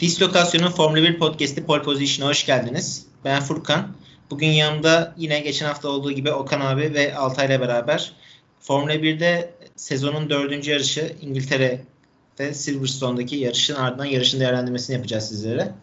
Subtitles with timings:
[0.00, 3.06] Dislokasyon'un Formula 1 podcast'i Pole Position'a hoş geldiniz.
[3.24, 3.88] Ben Furkan.
[4.30, 8.12] Bugün yanımda yine geçen hafta olduğu gibi Okan abi ve Altay ile beraber
[8.60, 15.74] Formula 1'de sezonun dördüncü yarışı İngiltere'de Silverstone'daki yarışın ardından yarışın değerlendirmesini yapacağız sizlere.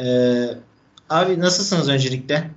[0.00, 0.46] Ee,
[1.10, 2.50] abi nasılsınız öncelikle?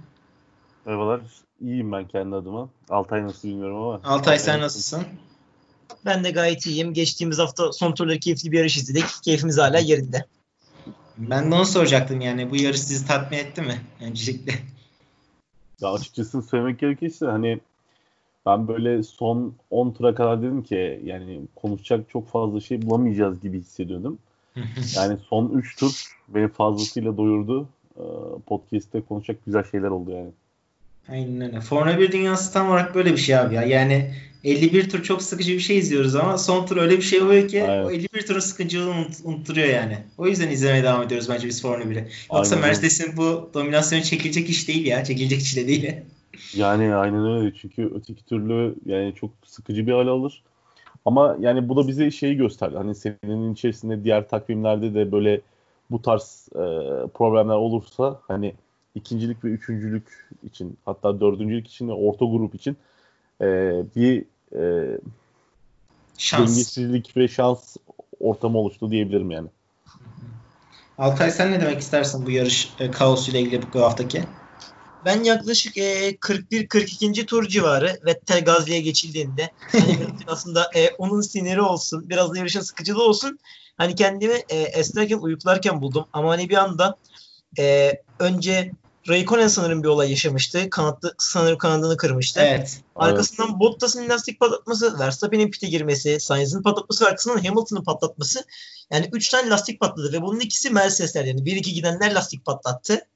[0.85, 1.21] Merhabalar.
[1.61, 2.69] İyiyim ben kendi adıma.
[2.89, 4.01] Altay nasıl bilmiyorum ama.
[4.03, 5.03] Altay sen nasılsın?
[6.05, 6.93] Ben de gayet iyiyim.
[6.93, 9.05] Geçtiğimiz hafta son turları keyifli bir yarış izledik.
[9.23, 10.25] Keyfimiz hala yerinde.
[11.17, 12.51] Ben de onu soracaktım yani.
[12.51, 13.81] Bu yarış sizi tatmin etti mi?
[14.01, 14.53] Öncelikle.
[15.81, 17.59] Ya açıkçası söylemek gerekirse hani
[18.45, 23.59] ben böyle son 10 tura kadar dedim ki yani konuşacak çok fazla şey bulamayacağız gibi
[23.59, 24.17] hissediyordum.
[24.95, 27.67] yani son 3 tur beni fazlasıyla doyurdu.
[27.97, 28.03] Ee,
[28.45, 30.29] podcast'te konuşacak güzel şeyler oldu yani.
[31.09, 31.61] Aynen öyle.
[31.61, 33.61] Formula 1 dünyası tam olarak böyle bir şey abi ya.
[33.61, 34.13] Yani
[34.45, 37.63] 51 tur çok sıkıcı bir şey izliyoruz ama son tur öyle bir şey oluyor ki
[37.63, 37.83] Aynen.
[37.83, 39.97] o 51 turun sıkıcılığını unut, unutturuyor yani.
[40.17, 42.07] O yüzden izlemeye devam ediyoruz bence biz Formula 1'i.
[42.33, 45.03] Yoksa Mercedes'in bu dominasyonu çekilecek iş değil ya.
[45.03, 45.91] Çekilecek iş de değil.
[46.55, 47.53] Yani aynen öyle.
[47.61, 50.43] Çünkü öteki türlü yani çok sıkıcı bir hal alır.
[51.05, 52.77] Ama yani bu da bize şeyi gösterdi.
[52.77, 55.41] Hani senenin içerisinde diğer takvimlerde de böyle
[55.91, 56.63] bu tarz e,
[57.13, 58.53] problemler olursa hani
[58.95, 62.77] ikincilik ve üçüncülük için hatta dördüncülük için ve orta grup için
[63.41, 63.45] e,
[63.95, 64.61] bir e,
[66.17, 66.49] şans.
[66.49, 67.75] dengesizlik ve şans
[68.19, 69.47] ortamı oluştu diyebilirim yani.
[70.97, 74.23] Altay sen ne demek istersin bu yarış e, kaosu ile ilgili bu haftaki?
[75.05, 77.25] Ben yaklaşık e, 41-42.
[77.25, 83.03] tur civarı Vettel Gazli'ye geçildiğinde hani aslında e, onun siniri olsun, biraz da yarışın sıkıcılığı
[83.03, 83.39] olsun.
[83.77, 86.05] Hani kendimi e, esnerken, uyuklarken buldum.
[86.13, 86.97] Ama hani bir anda
[87.59, 88.71] e, önce
[89.09, 90.69] Raikkonen sanırım bir olay yaşamıştı.
[90.69, 92.39] Kanatlı sanırım kanadını kırmıştı.
[92.43, 92.81] Evet.
[92.95, 93.59] Arkasından evet.
[93.59, 98.45] Bottas'ın lastik patlatması, Verstappen'in pite girmesi, Sainz'in patlatması ve arkasından Hamilton'ın patlatması.
[98.91, 101.41] Yani 3 tane lastik patladı ve bunun ikisi Mercedes'ler yani.
[101.41, 102.93] 1-2 gidenler lastik patlattı.
[102.93, 103.09] Evet.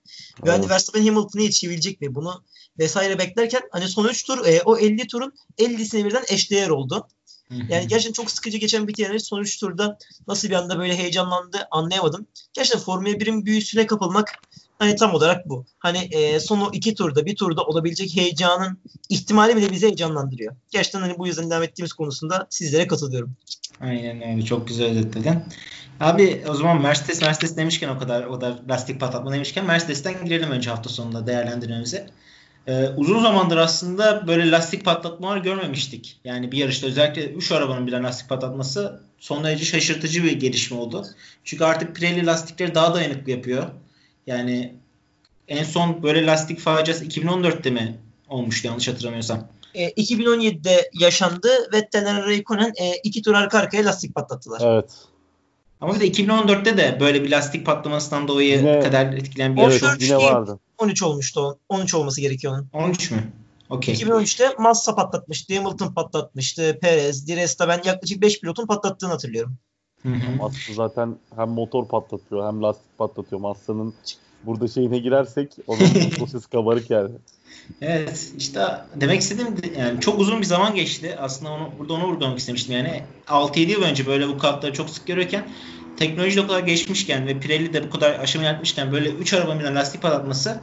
[0.46, 2.16] Ve hani Verstappen Hamilton'a yetişebilecek mi?
[2.16, 2.44] Bunu
[2.80, 7.08] vesaire beklerken hani son 3 tur e, o 50 turun 50'sine birden eşdeğer oldu.
[7.70, 9.98] Yani gerçekten çok sıkıcı geçen bir yarış son 3 turda
[10.28, 12.28] nasıl bir anda böyle heyecanlandı anlayamadım.
[12.54, 14.42] Gerçekten Formula 1'in büyüsüne kapılmak
[14.80, 15.66] Hani tam olarak bu.
[15.80, 18.80] Hani e, son iki turda bir turda olabilecek heyecanın
[19.10, 20.56] ihtimali bile bizi heyecanlandırıyor.
[20.72, 23.36] Gerçekten hani bu yüzden devam ettiğimiz konusunda sizlere katılıyorum.
[23.82, 24.46] Aynen öyle.
[24.46, 25.44] Çok güzel özetledin.
[26.00, 30.52] Abi o zaman Mercedes Mercedes demişken o kadar o kadar lastik patlatma demişken Mercedes'ten girelim
[30.52, 32.10] önce hafta sonunda değerlendirmemize.
[32.68, 36.20] Ee, uzun zamandır aslında böyle lastik patlatmalar görmemiştik.
[36.24, 41.06] Yani bir yarışta özellikle 3 arabanın bir lastik patlatması son derece şaşırtıcı bir gelişme oldu.
[41.44, 43.64] Çünkü artık Pirelli lastikleri daha dayanıklı yapıyor.
[44.30, 44.74] Yani
[45.48, 47.98] en son böyle lastik faciası 2014'te mi
[48.30, 49.48] olmuştu yanlış hatırlamıyorsam?
[49.74, 51.50] E, 2017'de yaşandı.
[51.74, 54.62] Vettel Raikkonen e, iki tur arka arkaya lastik patlattılar.
[54.64, 54.92] Evet.
[55.82, 59.84] Ama bir de 2014'te de böyle bir lastik patlamasından dolayı yine, kadar etkilen bir yarış
[59.84, 60.60] evet, yine vardı.
[60.78, 61.60] 13 olmuştu.
[61.70, 62.86] 13 olması gerekiyor onun.
[62.86, 63.24] 13 mü?
[63.70, 63.96] Okay.
[63.96, 69.58] 2013'te Massa patlatmıştı, Hamilton patlatmıştı, Perez, Di Resta ben yaklaşık 5 pilotun patlattığını hatırlıyorum.
[70.38, 73.42] Massa zaten hem motor patlatıyor hem lastik patlatıyor.
[73.42, 73.94] Massa'nın
[74.44, 75.80] burada şeyine girersek onun
[76.20, 77.10] dosyası kabarık yani.
[77.82, 78.62] Evet işte
[78.96, 81.18] demek istediğim yani çok uzun bir zaman geçti.
[81.20, 83.04] Aslında onu burada onu vurgulamak istemiştim yani.
[83.28, 85.48] 6-7 yıl önce böyle bu kartları çok sık görürken
[85.98, 89.76] teknoloji o kadar geçmişken ve Pirelli de bu kadar aşama yapmışken böyle 3 arabanın birden
[89.76, 90.62] lastik patlatması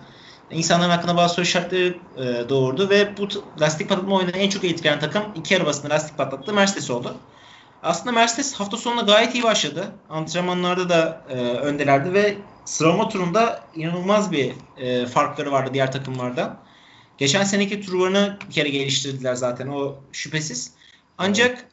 [0.51, 3.29] insanların hakkında bazı soru işaretleri e, doğurdu ve bu
[3.61, 7.17] lastik patlatma oyununda en çok etkilenen takım iki arabasında lastik patlattı Mercedes oldu.
[7.87, 9.93] Aslında Mercedes hafta sonunda gayet iyi başladı.
[10.11, 16.57] Antrenmanlarda da e, öndelerdi ve sıralama turunda inanılmaz bir e, farkları vardı diğer takımlarda.
[17.19, 20.73] Geçen seneki turlarını bir kere geliştirdiler zaten o şüphesiz.
[21.19, 21.67] Ancak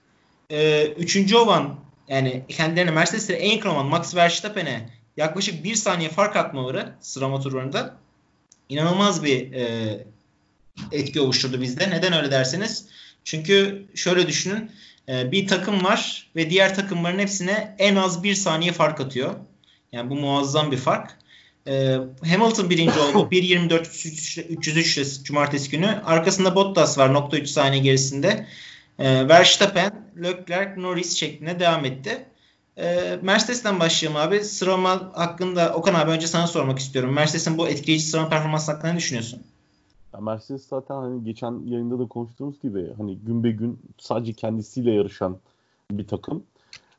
[0.50, 1.75] e, üçüncü olan
[2.07, 7.97] yani kendilerine Mercedes'e en yakın olan Max Verstappen'e yaklaşık bir saniye fark atmaları sıralama turlarında
[8.69, 10.06] inanılmaz bir e,
[10.91, 11.90] etki oluşturdu bizde.
[11.90, 12.88] Neden öyle derseniz?
[13.23, 14.72] Çünkü şöyle düşünün
[15.09, 19.36] e, bir takım var ve diğer takımların hepsine en az bir saniye fark atıyor.
[19.91, 21.17] Yani bu muazzam bir fark.
[21.67, 21.97] E,
[22.29, 23.17] Hamilton birinci oldu.
[23.32, 26.02] 1.24.303 cumartesi günü.
[26.05, 28.47] Arkasında Bottas var nokta 3 saniye gerisinde.
[29.00, 29.91] E, Verstappen,
[30.23, 32.26] Leclerc, Norris şeklinde devam etti.
[32.78, 34.44] E, Mercedes'ten başlayalım abi.
[34.44, 37.14] Sıralama hakkında Okan abi önce sana sormak istiyorum.
[37.14, 39.44] Mercedes'in bu etkileyici sıralama performansı hakkında ne düşünüyorsun?
[40.13, 44.91] Ya Mercedes zaten hani geçen yayında da konuştuğumuz gibi hani gün be gün sadece kendisiyle
[44.91, 45.37] yarışan
[45.91, 46.43] bir takım.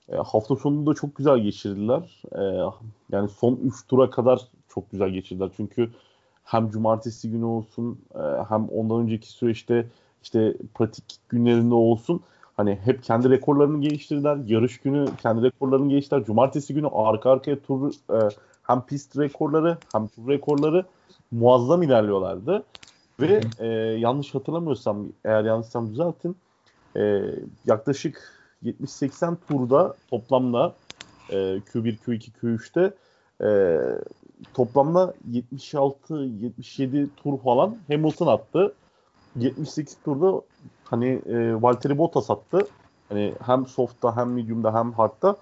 [0.08, 2.22] E, hafta sonunu da çok güzel geçirdiler.
[2.32, 2.42] E,
[3.12, 5.50] yani son 3 tura kadar çok güzel geçirdiler.
[5.56, 5.90] Çünkü
[6.44, 9.86] hem cumartesi günü olsun e, hem ondan önceki süreçte
[10.22, 12.22] işte pratik günlerinde olsun
[12.56, 14.36] Hani hep kendi rekorlarını geliştirdiler.
[14.46, 16.26] Yarış günü kendi rekorlarını geliştirdiler.
[16.26, 18.28] Cumartesi günü arka arkaya tur e,
[18.62, 20.84] hem pist rekorları hem tur rekorları
[21.30, 22.62] muazzam ilerliyorlardı.
[23.20, 23.66] Ve e,
[23.98, 26.36] yanlış hatırlamıyorsam eğer yanlışsam düzeltin
[26.96, 27.22] e,
[27.66, 30.74] yaklaşık 70-80 turda toplamda
[31.30, 32.94] e, Q1, Q2, Q3'te
[33.44, 33.48] e,
[34.54, 38.74] toplamda 76-77 tur falan Hamilton attı.
[39.36, 40.40] 78 turda
[40.84, 42.66] hani e, Valtteri Bottas attı.
[43.08, 45.36] Hani hem soft'ta hem medium'da hem hard'da.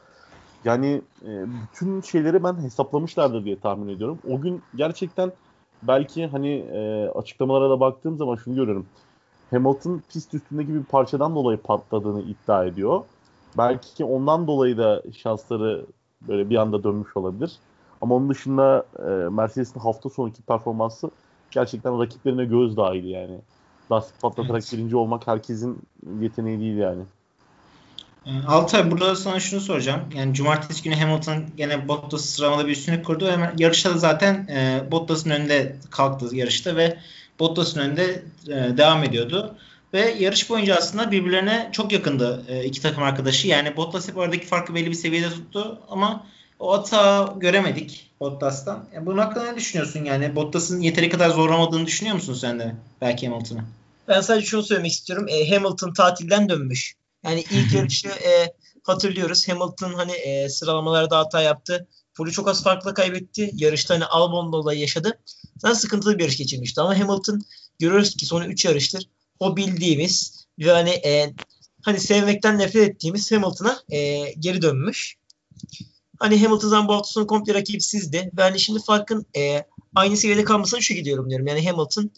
[0.65, 4.19] Yani e, bütün şeyleri ben hesaplamışlardır diye tahmin ediyorum.
[4.31, 5.33] O gün gerçekten
[5.83, 8.87] belki hani e, açıklamalara da baktığım zaman şunu görüyorum.
[9.51, 13.03] Hamilton pist üstündeki bir parçadan dolayı patladığını iddia ediyor.
[13.59, 15.87] Belki ondan dolayı da şansları
[16.29, 17.53] böyle bir anda dönmüş olabilir.
[18.01, 21.11] Ama onun dışında e, Mercedes'in hafta sonraki performansı
[21.51, 23.39] gerçekten rakiplerine göz dahili yani.
[23.93, 24.73] Lastik patlatarak evet.
[24.73, 25.79] birinci olmak herkesin
[26.21, 27.03] yeteneği değil yani.
[28.47, 30.01] Altay burada sana şunu soracağım.
[30.17, 33.31] Yani cumartesi günü Hamilton gene Bottas sıralamada bir üstünlük kurdu.
[33.31, 36.99] Hemen yarışta da zaten e, Bottas'ın önünde kalktı yarışta ve
[37.39, 39.55] Bottas'ın önünde e, devam ediyordu.
[39.95, 43.49] Ve yarış boyunca aslında birbirlerine çok yakındı e, iki takım arkadaşı.
[43.49, 46.27] Yani Bottas hep aradaki farkı belli bir seviyede tuttu ama
[46.59, 48.85] o hata göremedik Bottas'tan.
[48.95, 50.37] Yani bunun hakkında ne düşünüyorsun yani?
[50.37, 53.65] Bottas'ın yeteri kadar zorlamadığını düşünüyor musun sen de belki Hamilton'ı?
[54.09, 55.27] Ben sadece şunu söylemek istiyorum.
[55.29, 56.95] E, Hamilton tatilden dönmüş.
[57.25, 59.49] Yani ilk yarışı e, hatırlıyoruz.
[59.49, 61.89] Hamilton hani e, sıralamalarda hata yaptı.
[62.15, 63.51] Poli çok az farkla kaybetti.
[63.55, 65.21] Yarışta hani Albon dolayı yaşadı.
[65.59, 66.81] Zaten sıkıntılı bir yarış geçirmişti.
[66.81, 67.43] Ama Hamilton
[67.79, 69.09] görüyoruz ki son 3 yarıştır
[69.41, 71.35] o bildiğimiz ve hani e,
[71.83, 75.17] hani sevmekten nefret ettiğimiz Hamilton'a e, geri dönmüş.
[76.19, 78.31] Hani Hamilton'dan bu hafta sonu komple rakipsizdi.
[78.37, 79.65] Ve hani şimdi farkın e,
[79.95, 81.47] aynı seviyede kalmasını şu gidiyorum diyorum.
[81.47, 82.11] Yani Hamilton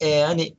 [0.00, 0.56] e, hani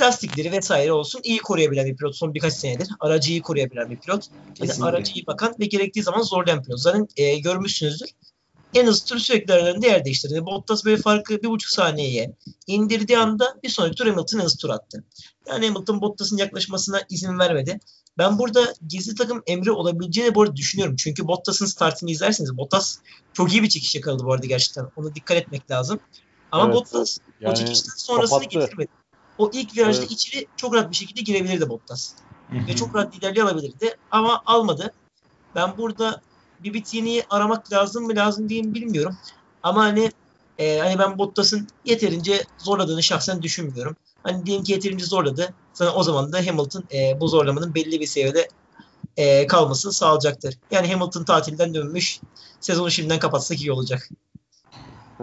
[0.00, 2.88] lastikleri vesaire olsun iyi koruyabilen bir pilot son birkaç senedir.
[3.00, 4.24] Aracı iyi koruyabilen bir pilot.
[4.60, 6.80] Yani aracı iyi bakan ve gerektiği zaman zorlayan pilot.
[6.80, 8.08] Zaten e, görmüşsünüzdür.
[8.74, 10.46] En hızlı tur sürekli aralarında yer değiştirdi.
[10.46, 12.36] Bottas böyle farkı bir buçuk saniyeye
[12.66, 15.04] indirdiği anda bir sonraki tur Hamilton hızlı tur attı.
[15.48, 17.80] Yani Hamilton Bottas'ın yaklaşmasına izin vermedi.
[18.18, 20.96] Ben burada gizli takım emri olabileceğini bu arada düşünüyorum.
[20.96, 22.98] Çünkü Bottas'ın startını izlerseniz Bottas
[23.32, 24.86] çok iyi bir çekiş yakaladı bu arada gerçekten.
[24.96, 26.00] Ona dikkat etmek lazım.
[26.52, 28.58] Ama evet, Bottas yani o çekişten sonrasını kapattı.
[28.58, 28.90] getirmedi.
[29.38, 30.10] O ilk virajda evet.
[30.10, 32.12] içeri çok rahat bir şekilde girebilirdi Bottas.
[32.50, 32.66] Hı-hı.
[32.66, 33.96] Ve çok rahat liderliği alabilirdi.
[34.10, 34.92] Ama almadı.
[35.54, 36.20] Ben burada
[36.62, 39.16] bir bitini aramak lazım mı lazım mi bilmiyorum.
[39.62, 40.10] Ama hani
[40.58, 43.96] e, hani ben Bottas'ın yeterince zorladığını şahsen düşünmüyorum.
[44.22, 45.54] Hani diyelim ki yeterince zorladı.
[45.72, 48.48] Sana o zaman da Hamilton e, bu zorlamanın belli bir seviyede
[49.16, 50.54] e, kalmasını sağlayacaktır.
[50.70, 52.20] Yani Hamilton tatilden dönmüş.
[52.60, 54.08] Sezonu şimdiden kapatsak iyi olacak.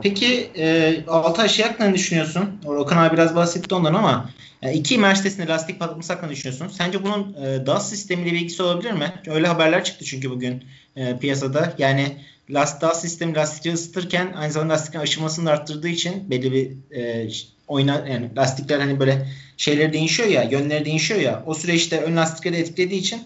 [0.02, 2.62] Peki e, Altay şey hakkında ne düşünüyorsun?
[2.66, 4.30] Okan abi biraz bahsetti ondan ama
[4.62, 6.68] yani iki Mercedes'in lastik patlaması hakkında düşünüyorsun.
[6.68, 9.14] Sence bunun e, DAS sistemiyle bir ilgisi olabilir mi?
[9.28, 10.64] Öyle haberler çıktı çünkü bugün
[10.96, 11.74] e, piyasada.
[11.78, 12.18] Yani
[12.50, 17.30] last, DAS sistemi lastikleri ısıtırken aynı zamanda lastiklerin aşınmasını da arttırdığı için belli bir e,
[17.68, 19.28] oyna yani lastikler hani böyle
[19.58, 21.44] şeyleri değişiyor ya, yönleri değişiyor ya.
[21.46, 23.24] O süreçte ön lastikleri etkilediği için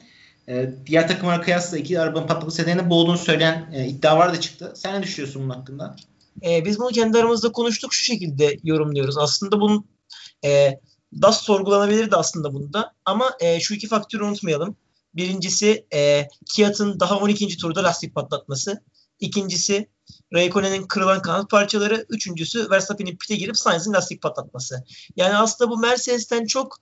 [0.48, 4.74] e, diğer takımlara kıyasla iki arabanın patlaması nedeniyle boğulduğunu söyleyen e, iddialar da çıktı.
[4.76, 5.96] Sen ne düşünüyorsun bunun hakkında?
[6.46, 9.18] E, biz bunu kendi aramızda konuştuk şu şekilde yorumluyoruz.
[9.18, 9.86] Aslında bunun
[10.46, 10.80] e,
[11.22, 12.94] DAS sorgulanabilirdi aslında bunda.
[13.06, 14.76] Ama e, şu iki faktörü unutmayalım.
[15.16, 17.58] Birincisi e, Kiat'ın daha 12.
[17.58, 18.84] turda lastik patlatması.
[19.20, 19.90] İkincisi
[20.34, 22.06] Raikkonen'in kırılan kanat parçaları.
[22.10, 24.84] Üçüncüsü Verstappen'in pite girip Sainz'in lastik patlatması.
[25.16, 26.78] Yani aslında bu Mercedes'ten çok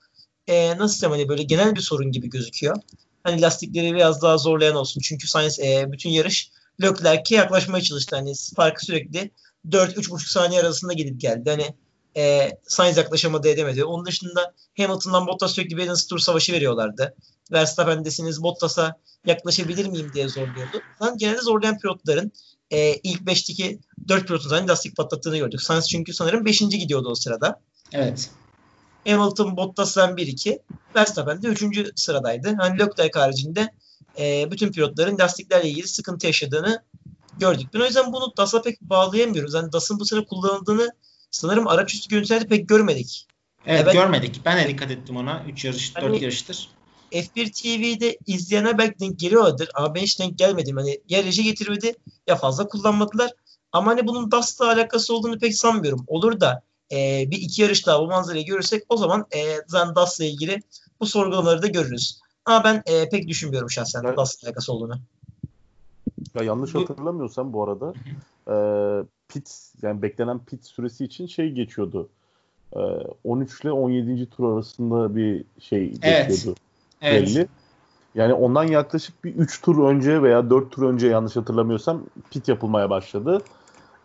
[0.48, 2.76] e, nasıl desem hani böyle genel bir sorun gibi gözüküyor.
[3.24, 5.02] Hani lastikleri biraz daha zorlayan olsun.
[5.02, 8.16] Çünkü Sainz e, bütün yarış Leclerc'e yaklaşmaya çalıştı.
[8.16, 9.32] Hani farkı sürekli
[9.70, 11.50] 4-3,5 saniye arasında gidip geldi.
[11.50, 11.76] Hani
[12.18, 13.86] e, Sainz yaklaşamadı edemedi.
[13.86, 17.16] Onun dışında Hamilton'dan Bottas sürekli bir tur savaşı veriyorlardı.
[17.52, 20.82] Verstappen'desiniz Bottas'a yaklaşabilir miyim diye zorluyordu.
[21.02, 22.32] Ben genelde zorlayan pilotların
[22.72, 25.62] e, ilk 5'teki 4 pilotun zaten lastik patlattığını gördük.
[25.62, 26.60] Sainz çünkü sanırım 5.
[26.60, 27.62] gidiyordu o sırada.
[27.94, 28.30] Evet.
[29.08, 30.60] Hamilton Bottas'tan 1-2.
[30.96, 31.92] Verstappen de 3.
[31.96, 32.56] sıradaydı.
[32.58, 33.70] Hani Leclerc haricinde
[34.20, 36.84] e, bütün pilotların lastiklerle ilgili sıkıntı yaşadığını
[37.40, 37.68] gördük.
[37.74, 39.54] Ben o yüzden bunu DAS'a pek bağlayamıyoruz.
[39.54, 40.92] Yani DAS'ın bu sene kullanıldığını
[41.32, 43.28] sanırım araç üstü görüntülerde pek görmedik.
[43.66, 44.42] Evet, evet görmedik.
[44.46, 45.44] Ben de dikkat ettim ona.
[45.48, 46.70] 3 yarış, 4 hani, yarıştır.
[47.12, 50.78] F1 TV'de izleyene belki denk geliyordur ama ben hiç denk gelmedim.
[50.78, 51.94] Hani ya reji getirmedi
[52.28, 53.32] ya fazla kullanmadılar.
[53.72, 56.04] Ama hani bunun DAS'la alakası olduğunu pek sanmıyorum.
[56.08, 60.26] Olur da e, bir iki yarış daha bu manzarayı görürsek o zaman e, zaten DAS'la
[60.26, 60.62] ilgili
[61.00, 62.20] bu sorgulamaları da görürüz.
[62.48, 64.18] Ama ben e, pek düşünmüyorum şahsen evet.
[64.18, 65.00] DAS'la alakası olduğunu.
[66.36, 67.94] Ya yanlış hatırlamıyorsam bu arada
[68.48, 68.56] e,
[69.28, 72.10] pit yani beklenen pit süresi için şey geçiyordu.
[72.76, 72.80] E,
[73.24, 74.30] 13 ile 17.
[74.30, 76.30] tur arasında bir şey evet.
[76.30, 76.60] geçiyordu.
[77.02, 77.22] Evet.
[77.28, 77.48] Belli.
[78.16, 82.90] Yani ondan yaklaşık bir 3 tur önce veya 4 tur önce yanlış hatırlamıyorsam pit yapılmaya
[82.90, 83.42] başladı.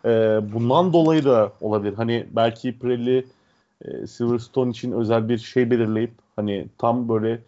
[0.05, 1.93] Ee, bundan dolayı da olabilir.
[1.93, 3.25] Hani belki Pirelli
[3.85, 7.41] e, Silverstone için özel bir şey belirleyip hani tam böyle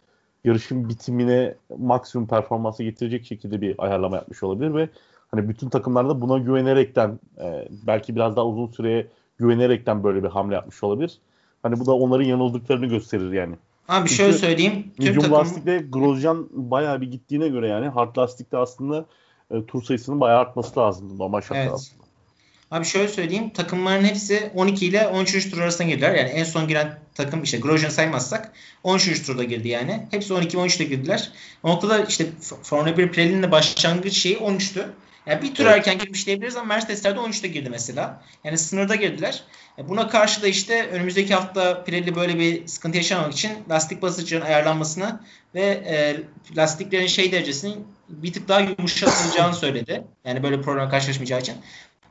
[0.46, 4.90] yarışın bitimine maksimum performansı getirecek şekilde bir ayarlama yapmış olabilir ve
[5.32, 10.30] hani bütün takımlar da buna güvenerekten e, belki biraz daha uzun süreye güvenerekten böyle bir
[10.30, 11.20] hamle yapmış olabilir.
[11.64, 13.56] Hani bu da onların yanıldıklarını gösterir yani.
[13.88, 14.92] Abi şöyle söyleyeyim.
[14.98, 15.38] Tüm medium takım...
[15.38, 19.06] lastikte Grosjean bayağı bir gittiğine göre yani hard lastikte aslında
[19.52, 21.72] e, tur sayısının bayağı artması lazım normal şartlar evet.
[21.74, 22.05] aslında.
[22.72, 23.50] Abi şöyle söyleyeyim.
[23.50, 25.52] Takımların hepsi 12 ile 13.
[25.52, 26.16] tur arasında girdiler.
[26.16, 28.52] Yani en son giren takım işte Grosjean saymazsak
[28.84, 29.26] 13.
[29.26, 30.08] turda girdi yani.
[30.12, 31.32] Hepsi 12 13'te girdiler.
[31.64, 32.26] O noktada işte
[32.64, 34.86] Formula 1 Pirelli'nin başlangıç şeyi 13'tü.
[35.26, 35.76] Yani bir tur evet.
[35.76, 38.22] erken girmiş diyebiliriz ama Mercedesler de 13'te girdi mesela.
[38.44, 39.44] Yani sınırda girdiler.
[39.78, 44.46] E, buna karşı da işte önümüzdeki hafta Pirelli böyle bir sıkıntı yaşamamak için lastik basıncının
[44.46, 45.20] ayarlanmasını
[45.56, 46.18] ve e,
[46.58, 50.04] lastiklerin şey derecesinin bir tık daha yumuşatılacağını söyledi.
[50.26, 51.56] Yani böyle problem karşılaşmayacağı için.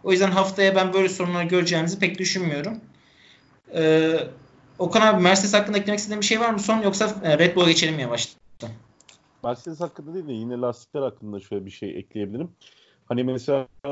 [0.05, 2.81] O yüzden haftaya ben böyle sorunlar göreceğimizi pek düşünmüyorum.
[3.75, 4.17] Ee,
[4.79, 7.69] Okan abi Mercedes hakkında eklemek istediğin bir şey var mı son yoksa e, Red Bull'a
[7.69, 8.41] geçelim yavaştan.
[9.45, 12.51] Mercedes hakkında değil de yine lastikler hakkında şöyle bir şey ekleyebilirim.
[13.07, 13.91] Hani mesela e,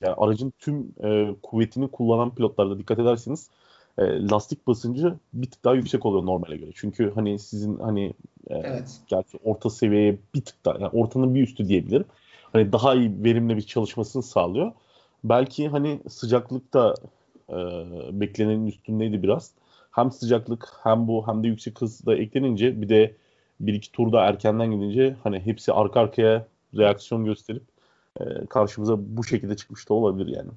[0.00, 3.50] yani aracın tüm e, kuvvetini kullanan pilotlarda dikkat ederseniz
[3.98, 6.70] e, lastik basıncı bir tık daha yüksek oluyor normale göre.
[6.74, 8.06] Çünkü hani sizin hani
[8.50, 9.00] e, evet.
[9.06, 12.04] gerçi orta seviyeye bir tık daha yani ortanın bir üstü diyebilirim.
[12.52, 14.72] Hani daha iyi verimli bir çalışmasını sağlıyor.
[15.24, 16.94] Belki hani sıcaklık da
[17.50, 17.56] e,
[18.20, 19.50] beklenenin üstündeydi biraz.
[19.90, 23.14] Hem sıcaklık hem bu hem de yüksek hız da eklenince bir de
[23.60, 27.62] bir iki turda erkenden gidince hani hepsi arka arkaya reaksiyon gösterip
[28.20, 30.50] e, karşımıza bu şekilde çıkmış da olabilir yani.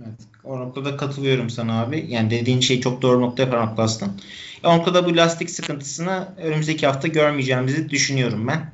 [0.00, 0.20] Evet.
[0.44, 2.06] O noktada katılıyorum sana abi.
[2.08, 4.20] Yani dediğin şey çok doğru noktaya parmak bastın.
[4.64, 8.72] O noktada bu lastik sıkıntısını önümüzdeki hafta görmeyeceğimizi düşünüyorum ben.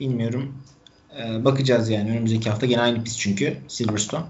[0.00, 0.54] Bilmiyorum.
[1.18, 4.24] Ee, bakacağız yani önümüzdeki hafta gene aynı pist çünkü Silverstone.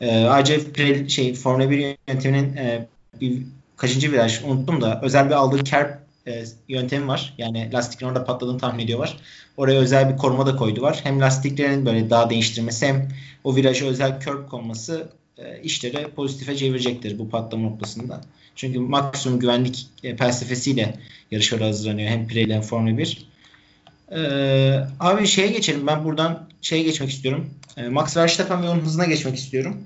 [0.00, 2.88] Ee, ayrıca Pirelli, şey Formula 1 yönetiminin e,
[3.20, 3.42] bir
[3.76, 5.90] kaçıncı viraj unuttum da özel bir aldığı kerb
[6.26, 7.34] e, yöntemi var.
[7.38, 9.16] Yani lastiklerin orada patladığını tahmin ediyorlar.
[9.56, 11.00] Oraya özel bir koruma da koydular.
[11.04, 13.08] Hem lastiklerin böyle daha değiştirmesi hem
[13.44, 18.20] o viraja özel curb konması e, işleri pozitife çevirecektir bu patlama noktasında.
[18.56, 20.94] Çünkü maksimum güvenlik e, felsefesiyle
[21.30, 22.08] yarışlara hazırlanıyor.
[22.08, 23.26] Hem Pirelli hem Formula 1.
[24.12, 25.86] Ee, abi şeye geçelim.
[25.86, 27.50] Ben buradan şeye geçmek istiyorum.
[27.76, 29.84] Ee, Max Verstappen ve onun hızına geçmek istiyorum.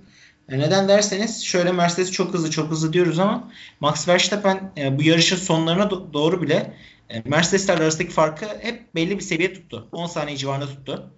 [0.48, 3.50] E, neden derseniz şöyle Mercedes çok hızlı çok hızlı diyoruz ama
[3.80, 6.74] Max Verstappen e, bu yarışın sonlarına do- doğru bile
[7.10, 9.88] e, Mercedesler arasındaki farkı hep belli bir seviye tuttu.
[9.92, 11.10] 10 saniye civarında tuttu.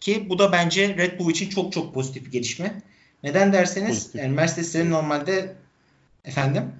[0.00, 2.82] Ki bu da bence Red Bull için çok çok pozitif bir gelişme.
[3.22, 5.56] Neden derseniz yani Mercedeslerin normalde
[6.24, 6.72] efendim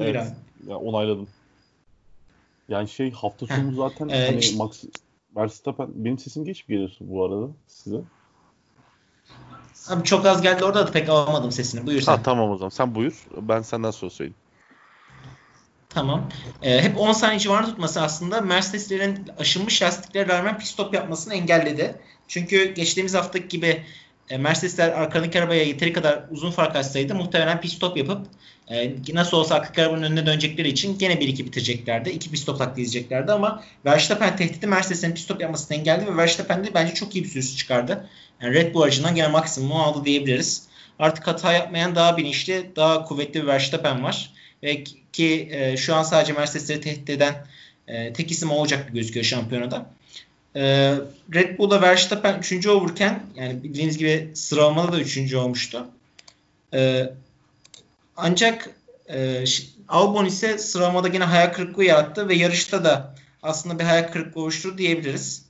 [0.00, 0.32] Evet.
[0.66, 1.28] Ya, onayladım.
[2.68, 4.84] Yani şey hafta sonu zaten ee, hani işte, Max
[5.36, 7.96] Verstappen benim sesim geç mi gelir bu arada size?
[9.88, 11.86] Abi çok az geldi orada da pek alamadım sesini.
[11.86, 12.12] Buyur sen.
[12.12, 12.68] Ha, tamam o zaman.
[12.68, 13.26] Sen buyur.
[13.36, 14.36] Ben senden sonra söyleyeyim.
[15.88, 16.28] Tamam.
[16.62, 22.00] Ee, hep 10 saniye civarında tutması aslında Mercedeslerin aşınmış lastiklere rağmen pit stop yapmasını engelledi.
[22.28, 23.84] Çünkü geçtiğimiz haftaki gibi
[24.30, 28.26] e, Mercedesler arkadaki arabaya yeteri kadar uzun fark açsaydı muhtemelen pit stop yapıp
[28.70, 32.10] e, nasıl olsa arkadaki arabanın önüne dönecekleri için gene 1-2 bitireceklerdi.
[32.10, 36.74] 2 pit stop izleyeceklerdi ama Verstappen tehdidi Mercedes'in pit stop yapmasını engelledi ve Verstappen de
[36.74, 38.08] bence çok iyi bir sürüş çıkardı.
[38.42, 40.66] Yani Red Bull aracından gene maksimum aldı diyebiliriz.
[40.98, 44.30] Artık hata yapmayan daha bilinçli, daha kuvvetli bir Verstappen var.
[44.62, 47.46] Ve ki e, şu an sadece Mercedes'leri tehdit eden
[47.88, 49.86] e, tek isim olacak bir gözüküyor şampiyonada.
[50.56, 50.94] E,
[51.34, 52.66] Red Bull'da Verstappen 3.
[52.66, 55.34] olurken yani bildiğiniz gibi sıralamada da 3.
[55.34, 55.86] olmuştu.
[56.74, 57.10] E,
[58.16, 58.70] ancak
[59.08, 59.44] e,
[59.88, 64.78] Albon ise sıralamada yine hayal kırıklığı yarattı ve yarışta da aslında bir hayal kırıklığı oluşturdu
[64.78, 65.44] diyebiliriz.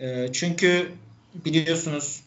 [0.00, 0.92] E, çünkü
[1.34, 2.20] biliyorsunuz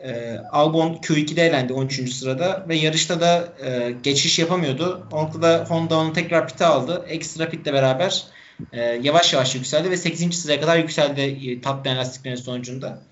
[0.00, 2.12] e, Albon Q2'de elendi 13.
[2.12, 5.06] sırada ve yarışta da e, geçiş yapamıyordu.
[5.12, 7.04] Onunla da Honda onu tekrar pite aldı.
[7.08, 8.24] Ekstra pitle beraber
[8.72, 10.34] e, yavaş yavaş yükseldi ve 8.
[10.34, 13.02] sıraya kadar yükseldi e, tatlayan lastiklerin sonucunda.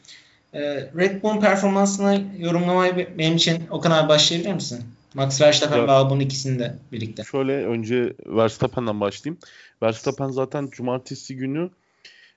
[0.53, 4.85] E, Red Bull'un performansını yorumlamaya benim için Okan abi başlayabilir misin?
[5.15, 7.25] Max Verstappen ya, ve Albon ikisini de birlikte.
[7.25, 9.39] Şöyle önce Verstappen'den başlayayım.
[9.83, 11.71] Verstappen zaten cumartesi günü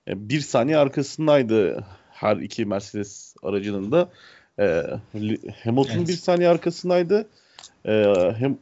[0.08, 4.10] e, bir saniye arkasındaydı her iki Mercedes aracının da.
[4.60, 4.84] E,
[5.64, 6.08] Hamilton evet.
[6.08, 7.28] bir saniye arkasındaydı.
[7.86, 8.58] E, hem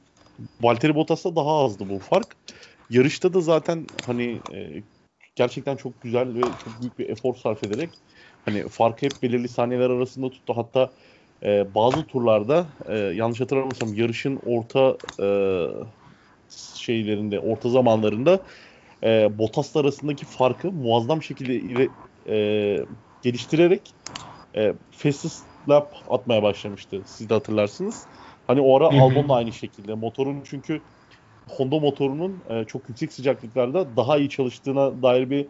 [0.61, 2.27] Valtteri Bottas'la daha azdı bu fark.
[2.89, 4.83] Yarışta da zaten hani e,
[5.35, 7.89] gerçekten çok güzel ve çok büyük bir efor sarf ederek
[8.45, 10.53] hani farkı hep belirli saniyeler arasında tuttu.
[10.57, 10.93] Hatta
[11.43, 15.27] e, bazı turlarda e, yanlış hatırlamıyorsam yarışın orta e,
[16.75, 18.39] şeylerinde, orta zamanlarında
[19.03, 21.89] e, Bottas'la arasındaki farkı muazzam şekilde
[22.29, 22.85] e,
[23.21, 23.95] geliştirerek
[24.55, 27.01] e, fastest lap atmaya başlamıştı.
[27.05, 28.07] Siz de hatırlarsınız.
[28.47, 29.93] Hani o ara Albon da aynı şekilde.
[29.93, 30.81] Motorun çünkü
[31.49, 35.47] Honda motorunun e, çok yüksek sıcaklıklarda daha iyi çalıştığına dair bir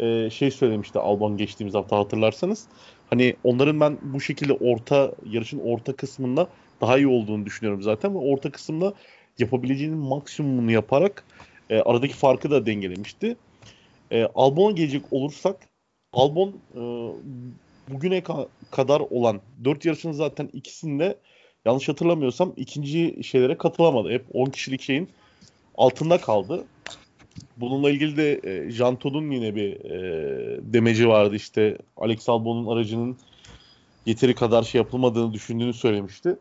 [0.00, 2.68] e, şey söylemişti Albon geçtiğimiz hafta hatırlarsanız.
[3.10, 6.48] Hani onların ben bu şekilde orta yarışın orta kısmında
[6.80, 8.94] daha iyi olduğunu düşünüyorum zaten ve orta kısımda
[9.38, 11.24] yapabileceğinin maksimumunu yaparak
[11.70, 13.36] e, aradaki farkı da dengelemişti.
[14.10, 15.56] E, Albon'a gelecek olursak
[16.12, 16.80] Albon e,
[17.88, 21.18] bugüne ka- kadar olan 4 yarışın zaten ikisinde
[21.64, 24.10] yanlış hatırlamıyorsam ikinci şeylere katılamadı.
[24.10, 25.08] Hep 10 kişilik şeyin
[25.82, 26.64] altında kaldı.
[27.56, 33.16] Bununla ilgili de e, Jean Todt'un yine bir e, demeci vardı işte Alex Albon'un aracının
[34.06, 36.36] yeteri kadar şey yapılmadığını düşündüğünü söylemişti.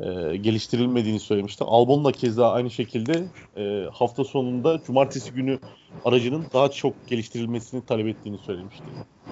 [0.00, 1.64] E, geliştirilmediğini söylemişti.
[1.64, 3.24] Albon da keza aynı şekilde
[3.56, 5.58] e, hafta sonunda cumartesi günü
[6.04, 8.84] aracının daha çok geliştirilmesini talep ettiğini söylemişti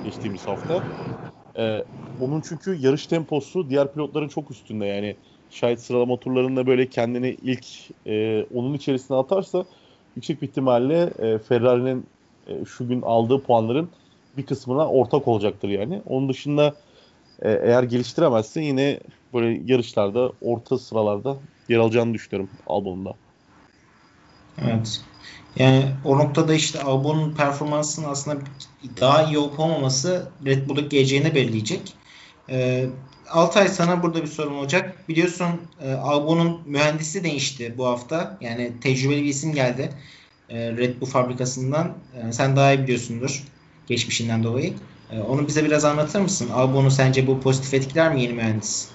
[0.04, 0.82] geçtiğimiz hafta.
[1.56, 1.84] E,
[2.20, 5.16] onun çünkü yarış temposu diğer pilotların çok üstünde yani
[5.50, 7.66] şayet sıralama turlarında böyle kendini ilk
[8.06, 9.64] e, onun içerisine atarsa
[10.16, 12.06] yüksek bir ihtimalle e, Ferrari'nin
[12.46, 13.88] e, şu gün aldığı puanların
[14.36, 16.02] bir kısmına ortak olacaktır yani.
[16.06, 16.74] Onun dışında
[17.42, 19.00] e, eğer geliştiremezse yine
[19.34, 21.36] böyle yarışlarda orta sıralarda
[21.68, 23.14] yer alacağını düşünüyorum Albon'da.
[24.62, 25.00] Evet.
[25.56, 28.40] Yani o noktada işte Albon'un performansının aslında
[29.00, 31.94] daha iyi olup olmaması Red Bull'a geleceğini belirleyecek.
[32.50, 32.86] Ee,
[33.30, 35.08] Altay sana burada bir sorum olacak.
[35.08, 35.46] Biliyorsun
[35.82, 38.38] e, Albon'un mühendisi değişti bu hafta.
[38.40, 39.92] Yani tecrübeli bir isim geldi.
[40.48, 41.92] E, Red Bull fabrikasından.
[42.14, 43.44] E, sen daha iyi biliyorsundur
[43.86, 44.74] geçmişinden dolayı.
[45.12, 46.48] E, onu bize biraz anlatır mısın?
[46.54, 48.88] Albon'u sence bu pozitif etkiler mi yeni mühendis?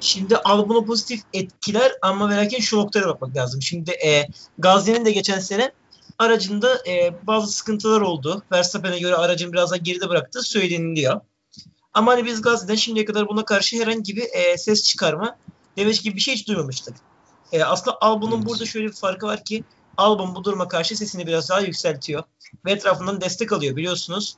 [0.00, 3.62] Şimdi Albon'u pozitif etkiler ama ve lakin şu noktaya bakmak lazım.
[3.62, 4.28] Şimdi e,
[4.58, 5.72] Gazi'nin de geçen sene
[6.18, 8.42] aracında e, bazı sıkıntılar oldu.
[8.52, 11.20] Verstappen'e göre aracın biraz daha geride bıraktığı söyleniliyor.
[11.94, 15.38] Ama hani biz Gazi'den şimdiye kadar buna karşı herhangi bir e, ses çıkarma
[15.76, 16.96] demek gibi bir şey hiç duymamıştık.
[17.52, 18.46] E, aslında Albon'un evet.
[18.46, 19.64] burada şöyle bir farkı var ki
[19.96, 22.22] Albon bu duruma karşı sesini biraz daha yükseltiyor.
[22.64, 24.36] Ve etrafından destek alıyor biliyorsunuz.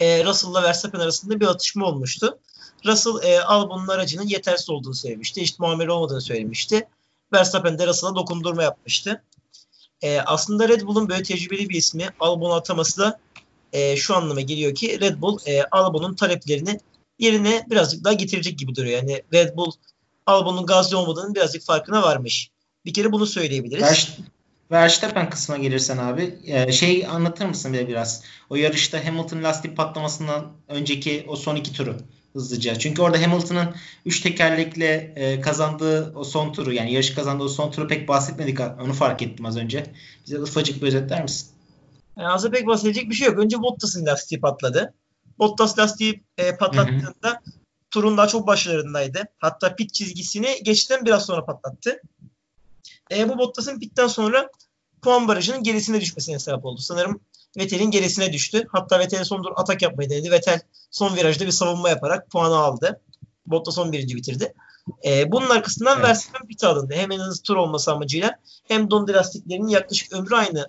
[0.00, 2.38] E, Russell'la Verstappen arasında bir atışma olmuştu.
[2.86, 5.40] Russell e, Albon'un aracının yetersiz olduğunu söylemişti.
[5.40, 6.88] İşte muamele olmadığını söylemişti.
[7.32, 9.22] Verstappen de Russell'a dokundurma yapmıştı.
[10.02, 13.20] E, aslında Red Bull'un böyle tecrübeli bir ismi Albon'a ataması da
[13.72, 16.78] e, şu anlama geliyor ki Red Bull e, Albon'un taleplerini
[17.18, 18.98] yerine birazcık daha getirecek gibi duruyor.
[18.98, 19.72] Yani Red Bull
[20.26, 22.50] Albon'un gazlı olmadığının birazcık farkına varmış.
[22.84, 23.82] Bir kere bunu söyleyebiliriz.
[24.70, 28.22] Verstappen kısmına gelirsen abi e, şey anlatır mısın bize biraz?
[28.50, 31.96] O yarışta Hamilton lastik patlamasından önceki o son iki turu
[32.32, 32.78] hızlıca.
[32.78, 33.74] Çünkü orada Hamilton'ın
[34.06, 38.60] 3 tekerlekle e, kazandığı o son turu yani yarış kazandığı o son turu pek bahsetmedik.
[38.60, 39.86] Onu fark ettim az önce.
[40.26, 41.51] Bize ufacık bir özetler misin?
[42.16, 43.38] Yani aslında pek bahsedecek bir şey yok.
[43.38, 44.94] Önce Bottas'ın lastiği patladı.
[45.38, 47.38] Bottas lastiği e, patlattığında hı hı.
[47.90, 49.24] turun daha çok başlarındaydı.
[49.38, 52.00] Hatta pit çizgisini geçten biraz sonra patlattı.
[53.10, 54.50] E, bu Bottas'ın pitten sonra
[55.02, 56.80] puan barajının gerisine düşmesine sebep oldu.
[56.80, 57.20] Sanırım
[57.58, 58.66] Vettel'in gerisine düştü.
[58.72, 60.30] Hatta Vettel son dur atak yapmayı denedi.
[60.30, 63.00] Vettel son virajda bir savunma yaparak puanı aldı.
[63.46, 64.08] Bottas 11.
[64.08, 64.54] bitirdi.
[65.04, 66.08] E, bunun arkasından evet.
[66.08, 66.94] Verstappen pit alındı.
[66.94, 70.68] Hem en hızlı tur olması amacıyla hem Donda lastiklerinin yaklaşık ömrü aynı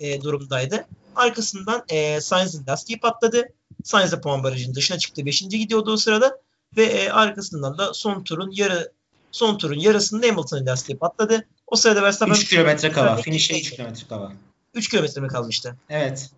[0.00, 0.84] e, durumdaydı.
[1.16, 3.48] Arkasından e, Sainz'in lastiği patladı.
[3.84, 5.26] Sainz de puan barajının dışına çıktı.
[5.26, 6.40] Beşinci gidiyordu o sırada.
[6.76, 8.92] Ve e, arkasından da son turun yarı
[9.32, 11.46] son turun yarısında Hamilton'ın lastiği patladı.
[11.66, 13.16] O sırada Verstappen 3 kilometre kala.
[13.16, 14.32] Finish'e 3 kilometre kala.
[14.74, 15.76] 3 kilometre mi kalmıştı?
[15.90, 16.30] Evet.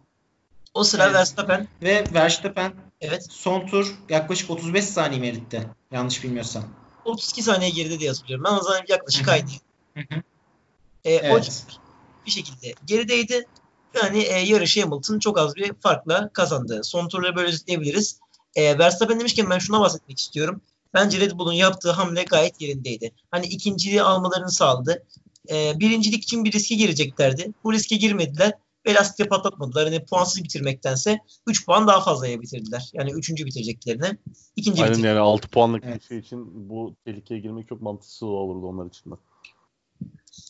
[0.74, 1.14] O sıra evet.
[1.14, 3.26] Verstappen ve Verstappen evet.
[3.30, 5.68] son tur yaklaşık 35 saniye eritti?
[5.92, 6.64] Yanlış bilmiyorsam.
[7.04, 8.46] 32 saniye geride diye hatırlıyorum.
[8.46, 9.48] Ama zaten yaklaşık aynı.
[11.04, 11.32] ee, evet.
[11.32, 13.46] O bir şekilde gerideydi.
[14.02, 16.80] Yani e, yarışı Hamilton çok az bir farkla kazandı.
[16.84, 18.20] Son turları böyle özetleyebiliriz.
[18.56, 20.60] E, Verstappen demişken ben şuna bahsetmek istiyorum.
[20.94, 23.12] Bence Red Bull'un yaptığı hamle gayet yerindeydi.
[23.30, 25.04] Hani ikinciliği almalarını sağladı.
[25.50, 27.52] E, birincilik için bir riske gireceklerdi.
[27.64, 28.52] Bu riske girmediler
[28.86, 29.84] ve lastikle patlatmadılar.
[29.84, 32.90] Hani puansız bitirmektense 3 puan daha fazlaya bitirdiler.
[32.92, 33.30] Yani 3.
[33.30, 34.18] bitireceklerini.
[34.56, 35.14] ikinci Aynen bitirdiler.
[35.14, 36.00] yani 6 puanlık evet.
[36.00, 39.14] bir şey için bu tehlikeye girmek çok mantıksız olurdu onlar için de.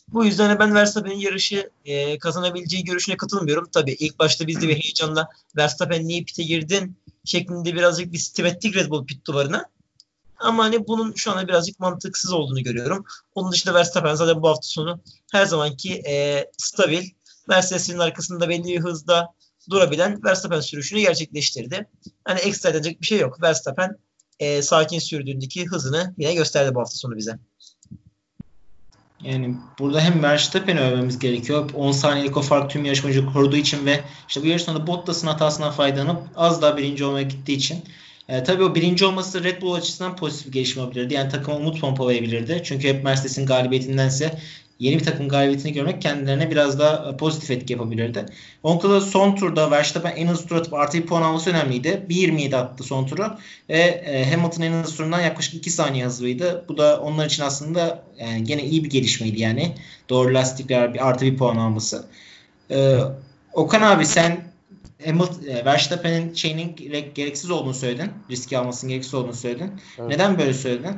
[0.07, 3.69] Bu yüzden ben Verstappen'in yarışı e, kazanabileceği görüşüne katılmıyorum.
[3.71, 8.45] Tabii ilk başta biz de bir heyecanla Verstappen niye pite girdin şeklinde birazcık bir sitem
[8.45, 9.65] ettik Red Bull pit duvarına.
[10.37, 13.05] Ama hani bunun şu anda birazcık mantıksız olduğunu görüyorum.
[13.35, 14.99] Onun dışında Verstappen zaten bu hafta sonu
[15.31, 17.09] her zamanki e, stabil,
[17.47, 19.27] Mercedes'in arkasında belli bir hızda
[19.69, 21.87] durabilen Verstappen sürüşünü gerçekleştirdi.
[22.25, 23.41] Hani ekstra edecek bir şey yok.
[23.41, 23.97] Verstappen
[24.39, 27.39] e, sakin sürdüğündeki hızını yine gösterdi bu hafta sonu bize.
[29.21, 31.69] Yani burada hem Verstappen'i övmemiz gerekiyor.
[31.73, 36.21] 10 saniyelik o fark tüm yarışmacı koruduğu için ve işte bu yarışmada Bottas'ın hatasından faydalanıp
[36.35, 37.83] az daha birinci olmaya gittiği için.
[38.29, 41.13] E, tabii o birinci olması Red Bull açısından pozitif bir gelişme olabilirdi.
[41.13, 42.61] Yani takıma umut pompalayabilirdi.
[42.63, 44.39] Çünkü hep Mercedes'in galibiyetindense
[44.79, 48.25] yeni bir takım galibiyetini görmek kendilerine biraz daha e, pozitif etki yapabilirdi.
[48.63, 52.05] Onunla son turda Verstappen en hızlı tur atıp artı bir puan alması önemliydi.
[52.09, 53.37] 1.27 attı son turu
[53.69, 56.65] ve e, Hamilton en hızlı turundan yaklaşık 2 saniye hızlıydı.
[56.69, 59.75] Bu da onlar için aslında yani gene iyi bir gelişmeydi yani.
[60.09, 62.05] Doğru lastikler bir artı bir puan alması.
[62.71, 62.97] E,
[63.53, 64.45] Okan abi sen
[65.05, 66.75] Hamilton, e, Verstappen'in şeyinin
[67.15, 68.11] gereksiz olduğunu söyledin.
[68.29, 69.71] Riski almasının gereksiz olduğunu söyledin.
[69.97, 70.09] Evet.
[70.09, 70.95] Neden böyle söyledin?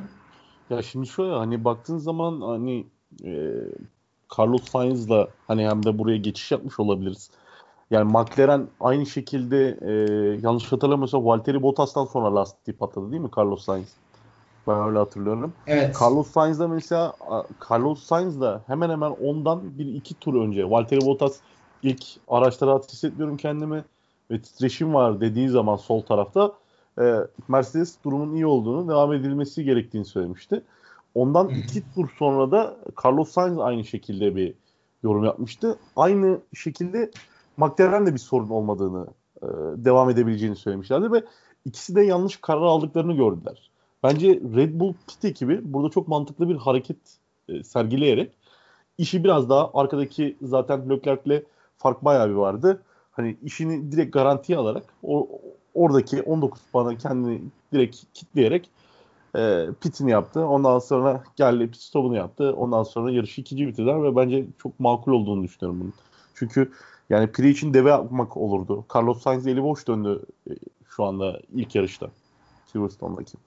[0.69, 2.85] Ya şimdi şöyle hani baktığın zaman hani
[3.23, 3.53] e,
[4.37, 7.29] Carlos Sainz'la hani hem de buraya geçiş yapmış olabiliriz.
[7.91, 9.91] Yani McLaren aynı şekilde e,
[10.41, 13.93] yanlış hatırlamıyorsam Valtteri Bottas'tan sonra lastiği patladı değil mi Carlos Sainz?
[14.67, 15.53] Ben öyle hatırlıyorum.
[15.67, 15.97] Evet.
[16.01, 17.13] Carlos Sainz'da mesela
[17.71, 21.37] Carlos Sainz'da hemen hemen ondan bir iki tur önce Valtteri Bottas
[21.83, 23.83] ilk araçta rahat hissetmiyorum kendimi
[24.31, 26.53] ve titreşim var dediği zaman sol tarafta
[26.99, 27.15] e,
[27.47, 30.63] Mercedes durumun iyi olduğunu devam edilmesi gerektiğini söylemişti.
[31.15, 34.53] Ondan iki tur sonra da Carlos Sainz aynı şekilde bir
[35.03, 35.79] yorum yapmıştı.
[35.95, 37.11] Aynı şekilde
[37.57, 39.07] McLaren'de bir sorun olmadığını,
[39.41, 39.47] e,
[39.85, 41.23] devam edebileceğini söylemişlerdi ve
[41.65, 43.71] ikisi de yanlış karar aldıklarını gördüler.
[44.03, 46.97] Bence Red Bull pit ekibi burada çok mantıklı bir hareket
[47.49, 48.31] e, sergileyerek
[48.97, 51.43] işi biraz daha arkadaki zaten Leclerc'le
[51.77, 52.81] fark bayağı bir vardı.
[53.11, 55.29] Hani işini direkt garantiye alarak o,
[55.73, 57.41] oradaki 19 puanı kendini
[57.73, 58.69] direkt kitleyerek
[59.35, 60.45] e, pitini yaptı.
[60.45, 62.53] Ondan sonra geldi pit stopunu yaptı.
[62.53, 65.93] Ondan sonra yarışı ikinci bitirdiler ve bence çok makul olduğunu düşünüyorum bunun.
[66.35, 66.71] Çünkü
[67.09, 68.85] yani Pri için deve yapmak olurdu.
[68.95, 70.51] Carlos Sainz eli boş döndü e,
[70.95, 72.07] şu anda ilk yarışta.
[72.71, 73.37] Silverstone'daki.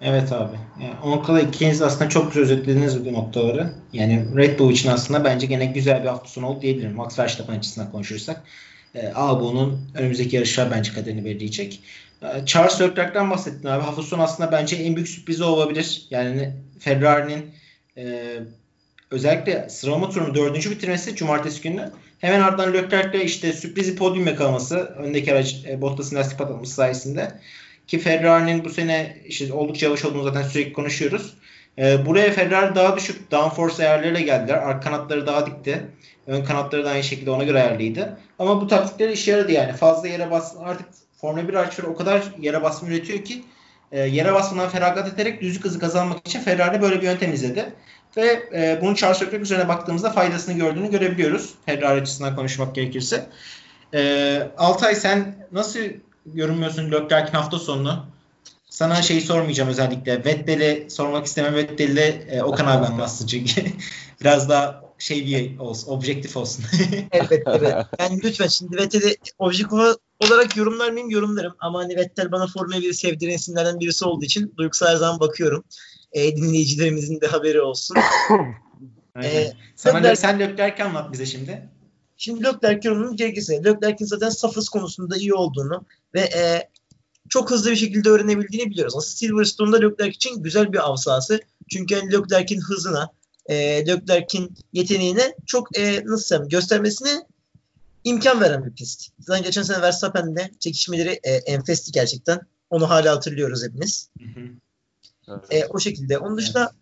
[0.00, 0.56] Evet abi.
[0.80, 3.72] Yani o noktada ikiniz aslında çok güzel özetlediniz bu noktaları.
[3.92, 6.94] Yani Red Bull için aslında bence gene güzel bir hafta sonu oldu diyebilirim.
[6.94, 8.44] Max Verstappen açısından konuşursak.
[8.94, 11.82] E, Albon'un önümüzdeki yarışlar bence kaderini belirleyecek.
[12.22, 13.84] E, Charles Leclerc'ten bahsettin abi.
[13.84, 16.06] Hafta sonu aslında bence en büyük sürprizi olabilir.
[16.10, 17.54] Yani Ferrari'nin
[17.96, 18.34] e,
[19.10, 21.90] özellikle sıralama turunu dördüncü bitirmesi cumartesi günü.
[22.18, 27.32] Hemen ardından Leclerc'le işte sürprizi podyum yakalaması öndeki araç e, Bottas'ın lastik patlaması sayesinde.
[27.86, 31.34] Ki Ferrari'nin bu sene işte oldukça yavaş olduğunu zaten sürekli konuşuyoruz.
[31.78, 34.54] E, buraya Ferrari daha düşük downforce ayarlarıyla geldiler.
[34.54, 35.86] Arka kanatları daha dikti.
[36.26, 38.18] Ön kanatları da aynı şekilde ona göre ayarlıydı.
[38.38, 39.72] Ama bu taktikleri işe yaradı yani.
[39.72, 40.86] Fazla yere bas artık
[41.22, 43.44] Formula 1 araçları o kadar yere basma üretiyor ki
[43.92, 47.72] e, yere basmadan feragat ederek düzlük hızı kazanmak için Ferrari böyle bir yöntem izledi.
[48.16, 51.54] Ve e, bunun Charles Leclerc üzerine baktığımızda faydasını gördüğünü görebiliyoruz.
[51.66, 53.26] Ferrari açısından konuşmak gerekirse.
[53.94, 55.80] E, Altay sen nasıl
[56.26, 58.06] görünmüyorsun Leclerc'in hafta sonunu?
[58.68, 60.24] Sana şeyi sormayacağım özellikle.
[60.24, 61.54] Vettel'i sormak istemem.
[61.54, 63.64] Vettel'i de e, Okan abi anlatsın çünkü.
[64.20, 66.64] Biraz daha şey bir olsun, objektif olsun.
[67.12, 67.74] evet, evet.
[67.98, 69.78] Yani lütfen şimdi Vettel'i objektif
[70.20, 71.10] olarak yorumlar mıyım?
[71.10, 71.54] Yorumlarım.
[71.58, 75.64] Ama hani Vettel bana Formula 1'i sevdiren isimlerden birisi olduğu için duygusal her zaman bakıyorum.
[76.12, 77.96] E, dinleyicilerimizin de haberi olsun.
[79.22, 81.68] ee, Sana Leclerc, sen Leclerc'i anlat bize şimdi.
[82.16, 85.84] Şimdi Leclerc yorumunun gerekirse Leclerc'in zaten safız konusunda iyi olduğunu
[86.14, 86.68] ve e,
[87.28, 88.94] çok hızlı bir şekilde öğrenebildiğini biliyoruz.
[88.96, 91.40] Aslında Silverstone'da Leclerc için güzel bir av sahası.
[91.70, 93.10] Çünkü yani Leclerc'in hızına,
[93.46, 97.26] e, Leclerc'in yeteneğine çok e, nasıl söyleyeyim göstermesine
[98.04, 99.08] imkan veren bir pist.
[99.20, 102.40] Zaten geçen sene Verstappen'de çekişmeleri e, enfesti gerçekten.
[102.70, 104.08] Onu hala hatırlıyoruz hepimiz.
[104.18, 104.48] Hı hı.
[105.28, 105.44] Evet.
[105.50, 106.18] E, o şekilde.
[106.18, 106.72] Onun dışında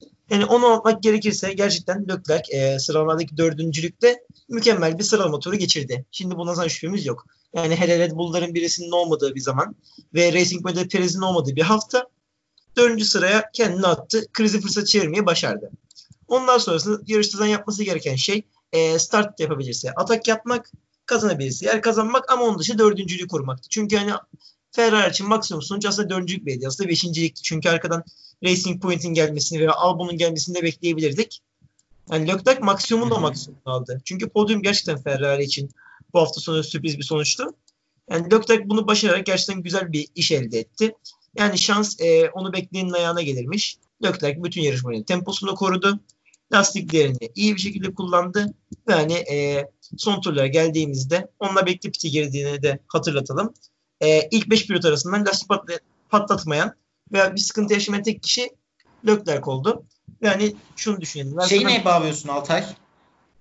[0.00, 0.12] evet.
[0.30, 6.04] yani onu almak gerekirse gerçekten Leclerc e, sıralamadaki dördüncülükte mükemmel bir sıralama turu geçirdi.
[6.10, 7.26] Şimdi buna zaten şüphemiz yok.
[7.54, 9.76] Yani hele Red Bull'ların birisinin olmadığı bir zaman
[10.14, 12.06] ve Racing Point'de Perez'in olmadığı bir hafta
[12.76, 14.24] dördüncü sıraya kendini attı.
[14.32, 15.70] Krizi fırsat çevirmeyi başardı.
[16.28, 20.72] Ondan sonrasında yarışta yapması gereken şey e, start yapabilirse atak yapmak,
[21.06, 23.68] kazanabilirse yer kazanmak ama onun dışı dördüncülüğü korumaktı.
[23.68, 24.12] Çünkü hani
[24.72, 26.66] Ferrari için maksimum sonuç aslında dördüncülük belli.
[26.66, 27.42] Aslında beşincilikti.
[27.42, 28.04] Çünkü arkadan
[28.44, 31.40] Racing Point'in gelmesini veya Albon'un gelmesini de bekleyebilirdik.
[32.12, 34.00] Yani Leclerc maksimum da maksimum aldı.
[34.04, 35.70] Çünkü podyum gerçekten Ferrari için
[36.14, 37.54] bu hafta sonu sürpriz bir sonuçtu.
[38.10, 40.94] Yani Leclerc bunu başararak gerçekten güzel bir iş elde etti.
[41.38, 43.78] Yani şans e, onu bekleyenin ayağına gelirmiş.
[44.02, 46.00] Leclerc bütün yarışmanın temposunu korudu.
[46.52, 48.54] Lastiklerini iyi bir şekilde kullandı.
[48.88, 53.54] Ve hani e, son turlara geldiğimizde onunla bekle piti girdiğini de hatırlatalım.
[54.00, 55.50] E, ilk 5 pilot arasından lastik
[56.08, 56.74] patlatmayan
[57.12, 58.50] veya bir sıkıntı yaşamayan tek kişi
[59.06, 59.84] Leclerc oldu.
[60.22, 61.40] Yani şunu düşünelim.
[61.48, 62.64] Şeyi neye bağlıyorsun Altay?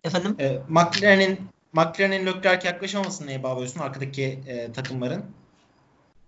[0.03, 0.35] Efendim?
[0.39, 1.39] E, McLaren'in
[1.73, 5.25] McLaren'in Leclerc'e yaklaşamamasını neye bağlıyorsun arkadaki e, takımların?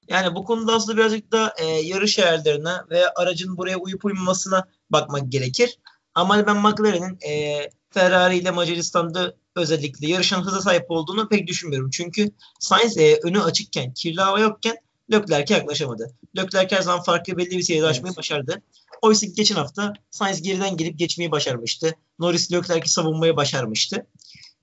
[0.07, 5.31] Yani bu konuda aslında birazcık da e, yarış ayarlarına ve aracın buraya uyup uymamasına bakmak
[5.31, 5.79] gerekir.
[6.19, 11.89] Ama ben McLaren'in e, Ferrari ile Macaristan'da özellikle yarışan hıza sahip olduğunu pek düşünmüyorum.
[11.89, 14.77] Çünkü Sainz e, önü açıkken, kirli hava yokken
[15.11, 16.11] Leclerc'e yaklaşamadı.
[16.37, 18.61] Leclerc her zaman farkı belli bir seviyede açmayı başardı.
[19.01, 21.95] Oysa geçen hafta Sainz geriden gelip geçmeyi başarmıştı.
[22.19, 24.07] Norris Leclerc'i savunmayı başarmıştı.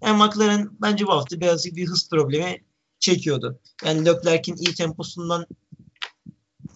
[0.03, 2.65] Yani McLaren bence bu hafta birazcık bir hız problemi
[2.99, 3.61] çekiyordu.
[3.85, 5.47] Yani Leclerc'in iyi temposundan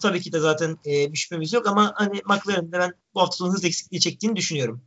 [0.01, 3.53] tabii ki de zaten e, bir şüphemiz yok ama hani McLaren'de ben bu hafta sonu
[3.53, 4.81] hız eksikliği çektiğini düşünüyorum.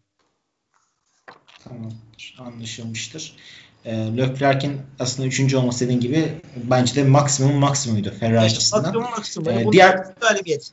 [1.64, 1.92] Tamam.
[2.38, 3.36] Anlaşılmıştır.
[3.84, 8.82] E, Leclerc'in aslında üçüncü olması dediğin gibi bence de maksimum maksimumuydu Ferrari Yani açısından.
[8.84, 9.54] maksimum maksimum.
[9.56, 10.70] Bunun diğer- galibiyet.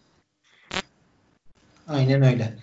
[1.88, 2.54] Aynen öyle.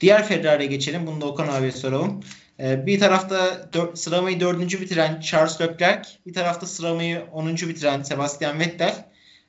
[0.00, 1.06] Diğer Ferrari'ye geçelim.
[1.06, 2.20] Bunu da Okan abiye soralım.
[2.60, 8.58] Ee, bir tarafta dör, sıralamayı dördüncü bitiren Charles Leclerc, bir tarafta sıralamayı onuncu bitiren Sebastian
[8.60, 9.08] Vettel.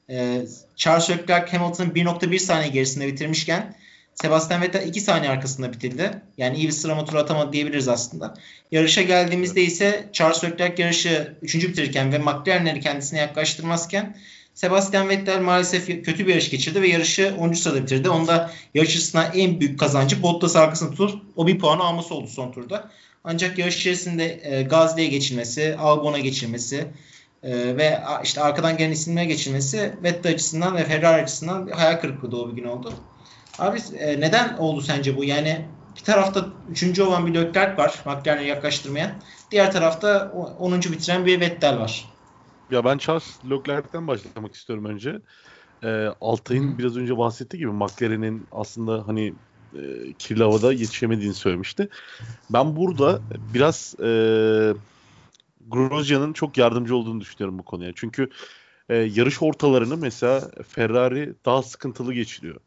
[0.10, 3.76] Ee, Charles Leclerc Hamilton'ın 1.1 saniye gerisinde bitirmişken
[4.22, 6.22] Sebastian Vettel 2 saniye arkasında bitirdi.
[6.38, 8.34] Yani iyi bir sıralama turu atamadı diyebiliriz aslında.
[8.72, 11.56] Yarışa geldiğimizde ise Charles Leclerc yarışı 3.
[11.56, 14.18] bitirirken ve McLaren'leri kendisine yaklaştırmazken
[14.54, 17.54] Sebastian Vettel maalesef kötü bir yarış geçirdi ve yarışı 10.
[17.54, 18.10] sırada bitirdi.
[18.10, 22.52] Onda yarış açısından en büyük kazancı Bottas arkasında tutup o bir puanı alması oldu son
[22.52, 22.92] turda.
[23.24, 26.88] Ancak yarış içerisinde e, Gasly'ye geçilmesi, Albon'a geçilmesi
[27.44, 32.52] e, ve işte arkadan gelen isimlere geçilmesi Vettel açısından ve Ferrari açısından hayal kırıklığı dolu
[32.52, 32.94] bir gün oldu.
[33.60, 35.24] Abi e, neden oldu sence bu?
[35.24, 35.66] Yani
[35.98, 37.02] bir tarafta 3.
[37.02, 39.12] olan bir Leclerc var McLaren'e yaklaştırmayan.
[39.52, 40.92] Diğer tarafta 10.
[40.92, 42.06] bitiren bir Vettel var.
[42.72, 45.22] Ya ben Charles Leclerc'ten başlamak istiyorum önce.
[45.84, 49.36] Ee, Altay'ın biraz önce bahsettiği gibi McLaren'in aslında hani
[49.74, 51.90] e, kirli havada yetişemediğini söylemişti.
[52.50, 53.22] Ben burada
[53.54, 54.10] biraz e,
[55.68, 57.92] Grosjean'ın çok yardımcı olduğunu düşünüyorum bu konuya.
[57.96, 58.30] Çünkü
[58.90, 62.62] e, yarış ortalarını mesela Ferrari daha sıkıntılı geçiriyor.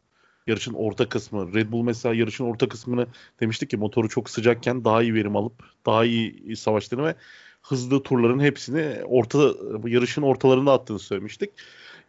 [0.47, 1.55] Yarışın orta kısmı.
[1.55, 3.07] Red Bull mesela yarışın orta kısmını
[3.41, 5.53] demiştik ki motoru çok sıcakken daha iyi verim alıp
[5.87, 7.15] daha iyi savaştığını ve
[7.63, 9.39] hızlı turların hepsini orta
[9.85, 11.51] yarışın ortalarında attığını söylemiştik.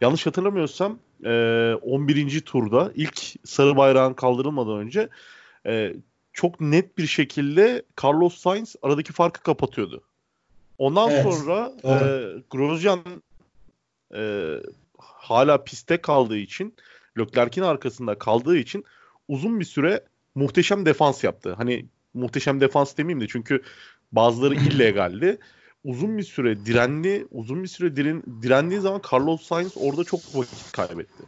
[0.00, 2.40] Yanlış hatırlamıyorsam e, 11.
[2.40, 5.08] turda ilk sarı bayrağın kaldırılmadan önce
[5.66, 5.94] e,
[6.32, 10.02] çok net bir şekilde Carlos Sainz aradaki farkı kapatıyordu.
[10.78, 12.42] Ondan Evet, sonra e, doğru.
[12.50, 13.22] Grosjean
[14.14, 14.52] e,
[14.98, 16.74] hala piste kaldığı için
[17.18, 18.84] Leclerc'in arkasında kaldığı için
[19.28, 21.54] uzun bir süre muhteşem defans yaptı.
[21.56, 23.62] Hani muhteşem defans demeyeyim de çünkü
[24.12, 25.38] bazıları illegaldi.
[25.84, 30.72] Uzun bir süre direnli, uzun bir süre diren, direndiği zaman Carlos Sainz orada çok vakit
[30.72, 31.22] kaybetti.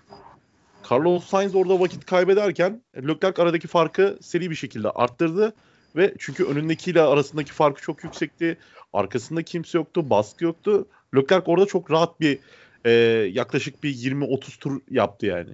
[0.90, 5.54] Carlos Sainz orada vakit kaybederken Leclerc aradaki farkı seri bir şekilde arttırdı
[5.96, 8.58] ve çünkü önündekiyle arasındaki farkı çok yüksekti.
[8.92, 10.88] Arkasında kimse yoktu, baskı yoktu.
[11.16, 12.38] Leclerc orada çok rahat bir
[12.84, 12.90] e,
[13.32, 15.50] yaklaşık bir 20-30 tur yaptı yani.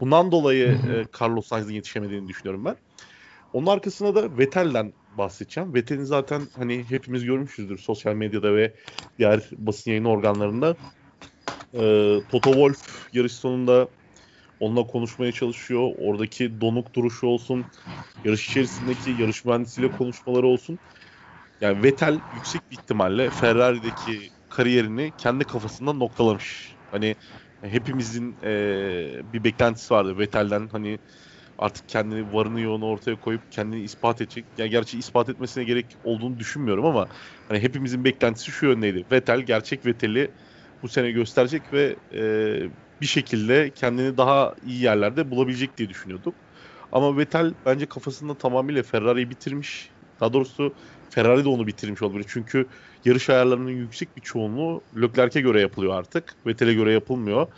[0.00, 2.76] Bundan dolayı e, Carlos Sainz'in yetişemediğini düşünüyorum ben.
[3.52, 5.74] Onun arkasına da Vettel'den bahsedeceğim.
[5.74, 8.74] Vettel'in zaten hani hepimiz görmüşüzdür sosyal medyada ve
[9.18, 10.76] diğer basın yayın organlarında.
[11.74, 11.80] E,
[12.28, 13.88] Toto Wolff yarış sonunda
[14.60, 15.90] onunla konuşmaya çalışıyor.
[15.98, 17.64] Oradaki donuk duruşu olsun,
[18.24, 20.78] yarış içerisindeki yarış mühendisiyle konuşmaları olsun.
[21.60, 26.76] Yani Vettel yüksek bir ihtimalle Ferrari'deki kariyerini kendi kafasında noktalamış.
[26.90, 27.16] Hani
[27.62, 30.98] hepimizin e, bir beklentisi vardı Vettel'den hani
[31.58, 34.48] artık kendini varını yoğunu ortaya koyup kendini ispat edecek.
[34.58, 37.08] Yani gerçi ispat etmesine gerek olduğunu düşünmüyorum ama
[37.48, 39.04] hani hepimizin beklentisi şu yöndeydi.
[39.12, 40.34] Vettel gerçek Vettel'i
[40.82, 42.20] bu sene gösterecek ve e,
[43.00, 46.44] bir şekilde kendini daha iyi yerlerde bulabilecek diye düşünüyorduk.
[46.92, 49.94] Ama Vettel bence kafasında tamamıyla Ferrari'yi bitirmiş.
[50.20, 50.74] Daha doğrusu
[51.08, 52.26] Ferrari de onu bitirmiş olabilir.
[52.28, 52.68] Çünkü
[53.04, 56.34] yarış ayarlarının yüksek bir çoğunluğu Leclerc'e göre yapılıyor artık.
[56.46, 57.52] Vettel'e göre yapılmıyor.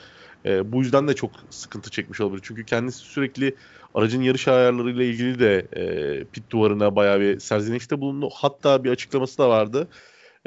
[0.47, 2.43] E, bu yüzden de çok sıkıntı çekmiş olabilir.
[2.45, 3.57] Çünkü kendisi sürekli
[3.95, 8.29] aracın yarış ayarlarıyla ilgili de e, pit duvarına bayağı bir serzenişte bulundu.
[8.35, 9.89] Hatta bir açıklaması da vardı.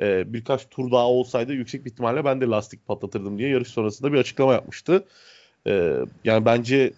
[0.01, 4.13] E, birkaç tur daha olsaydı yüksek bir ihtimalle ben de lastik patlatırdım diye yarış sonrasında
[4.13, 5.05] bir açıklama yapmıştı.
[5.67, 6.93] E, yani bence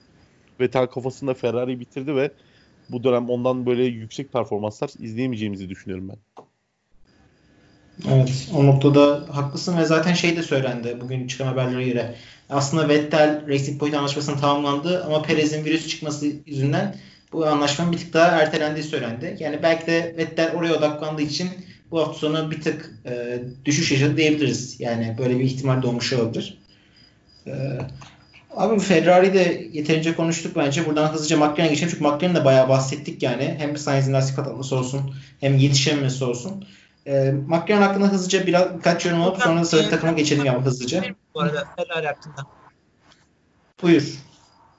[0.60, 2.32] Vettel kafasında Ferrari'yi bitirdi ve
[2.90, 6.47] bu dönem ondan böyle yüksek performanslar izleyemeyeceğimizi düşünüyorum ben.
[8.06, 12.16] Evet o noktada haklısın ve zaten şey de söylendi bugün çıkan haberlere göre.
[12.50, 16.96] Aslında Vettel Racing Point anlaşmasının tamamlandı ama Perez'in virüs çıkması yüzünden
[17.32, 19.38] bu anlaşmanın bir tık daha ertelendiği söylendi.
[19.40, 21.50] Yani belki de Vettel oraya odaklandığı için
[21.92, 24.80] bu hafta sonu bir tık e, düşüş yaşadı diyebiliriz.
[24.80, 26.58] Yani böyle bir ihtimal doğmuş olabilir.
[27.48, 27.52] E,
[28.56, 30.86] abi Ferrari de yeterince konuştuk bence.
[30.86, 31.90] Buradan hızlıca McLaren'e geçelim.
[31.92, 33.56] Çünkü McLaren'e de bayağı bahsettik yani.
[33.58, 36.66] Hem Sainz'in lastik patlaması olsun hem yetişememesi olsun.
[37.08, 41.04] E, McLaren hakkında hızlıca biraz, birkaç yorum alıp sonra da sıradaki takıma geçelim ya hızlıca.
[41.34, 42.41] Bu arada Ferrari hakkında.
[43.82, 44.13] Buyur.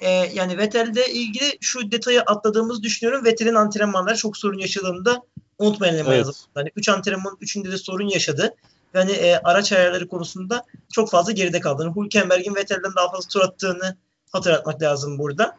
[0.01, 3.25] e, yani Vettel'de ilgili şu detayı atladığımızı düşünüyorum.
[3.25, 5.23] Vettel'in antrenmanları çok sorun yaşadığını da
[5.59, 6.07] unutmayalım.
[6.07, 6.25] Evet.
[6.25, 6.37] Evet.
[6.55, 8.55] Hani 3 antrenman 3'ünde de sorun yaşadı.
[8.95, 13.97] Yani e, araç ayarları konusunda çok fazla geride kaldığını, Hülkenberg'in Vettel'den daha fazla tur attığını
[14.33, 15.57] hatırlatmak lazım burada.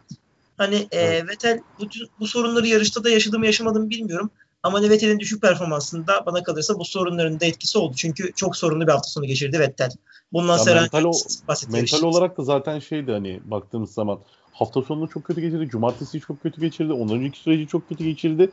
[0.57, 1.29] Hani e, Evet.
[1.29, 1.87] Vettel bu,
[2.19, 4.31] bu sorunları yarışta da yaşadı mı yaşamadı mı bilmiyorum.
[4.63, 7.93] Ama Vettel'in düşük performansında bana kalırsa bu sorunların da etkisi oldu.
[7.97, 9.91] Çünkü çok sorunlu bir hafta sonu geçirdi Vettel.
[10.33, 14.19] Bundan Ya sonra mental o- basit Mental olarak da zaten şeydi hani baktığımız zaman
[14.51, 15.69] hafta sonunu çok kötü geçirdi.
[15.69, 16.93] Cumartesi çok kötü geçirdi.
[16.93, 18.51] Ondan önceki süreci çok kötü geçirdi.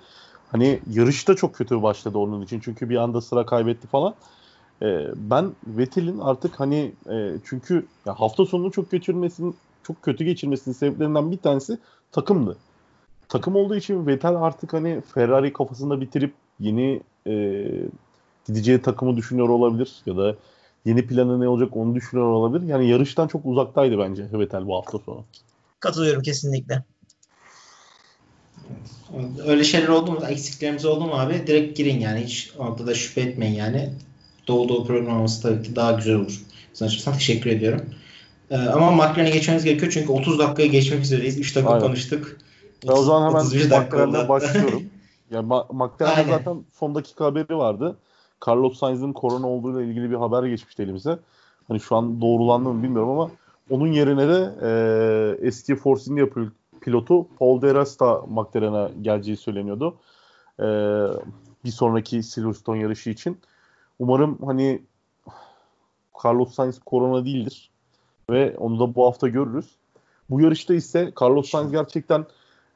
[0.53, 2.61] Hani yarışta çok kötü başladı onun için.
[2.61, 4.15] Çünkü bir anda sıra kaybetti falan.
[4.83, 11.31] Ee, ben Vettel'in artık hani e, çünkü hafta sonunu çok geçirmesinin çok kötü geçirmesinin sebeplerinden
[11.31, 11.79] bir tanesi
[12.13, 12.57] takımdı.
[13.29, 17.65] Takım olduğu için Vettel artık hani Ferrari kafasında bitirip yeni e,
[18.47, 20.37] gideceği takımı düşünüyor olabilir ya da
[20.85, 22.69] yeni planı ne olacak onu düşünüyor olabilir.
[22.69, 25.25] Yani yarıştan çok uzaktaydı bence Vettel bu hafta sonu.
[25.81, 26.85] Katılıyorum kesinlikle.
[29.47, 30.21] Öyle şeyler oldu mu?
[30.29, 31.47] Eksiklerimiz oldu mu abi?
[31.47, 32.21] Direkt girin yani.
[32.21, 33.91] Hiç orada da şüphe etmeyin yani.
[34.47, 36.43] Dolu dolu program olması tabii ki daha güzel olur.
[36.73, 37.85] Sana teşekkür ediyorum.
[38.51, 41.39] Ee, ama McLaren'e geçmemiz gerekiyor çünkü 30 dakikaya geçmek üzereyiz.
[41.39, 41.87] 3 dakika Aynen.
[41.87, 42.37] konuştuk.
[42.89, 44.29] Ben o zaman 31 hemen oldu.
[44.29, 44.83] başlıyorum.
[45.31, 47.97] Yani McLaren'de zaten son dakika haberi vardı.
[48.47, 51.19] Carlos Sainz'in korona olduğuyla ilgili bir haber geçmişti elimize.
[51.69, 53.31] Hani şu an doğrulandı mı bilmiyorum ama
[53.71, 59.95] onun yerine de e, eski Force India pil- pilotu Paul de Resta McLaren'a geleceği söyleniyordu.
[60.61, 60.65] E,
[61.65, 63.39] bir sonraki Silverstone yarışı için.
[63.99, 64.83] Umarım hani
[66.25, 67.71] Carlos Sainz korona değildir
[68.31, 69.67] ve onu da bu hafta görürüz.
[70.31, 72.27] Bu yarışta ise Carlos Sainz gerçekten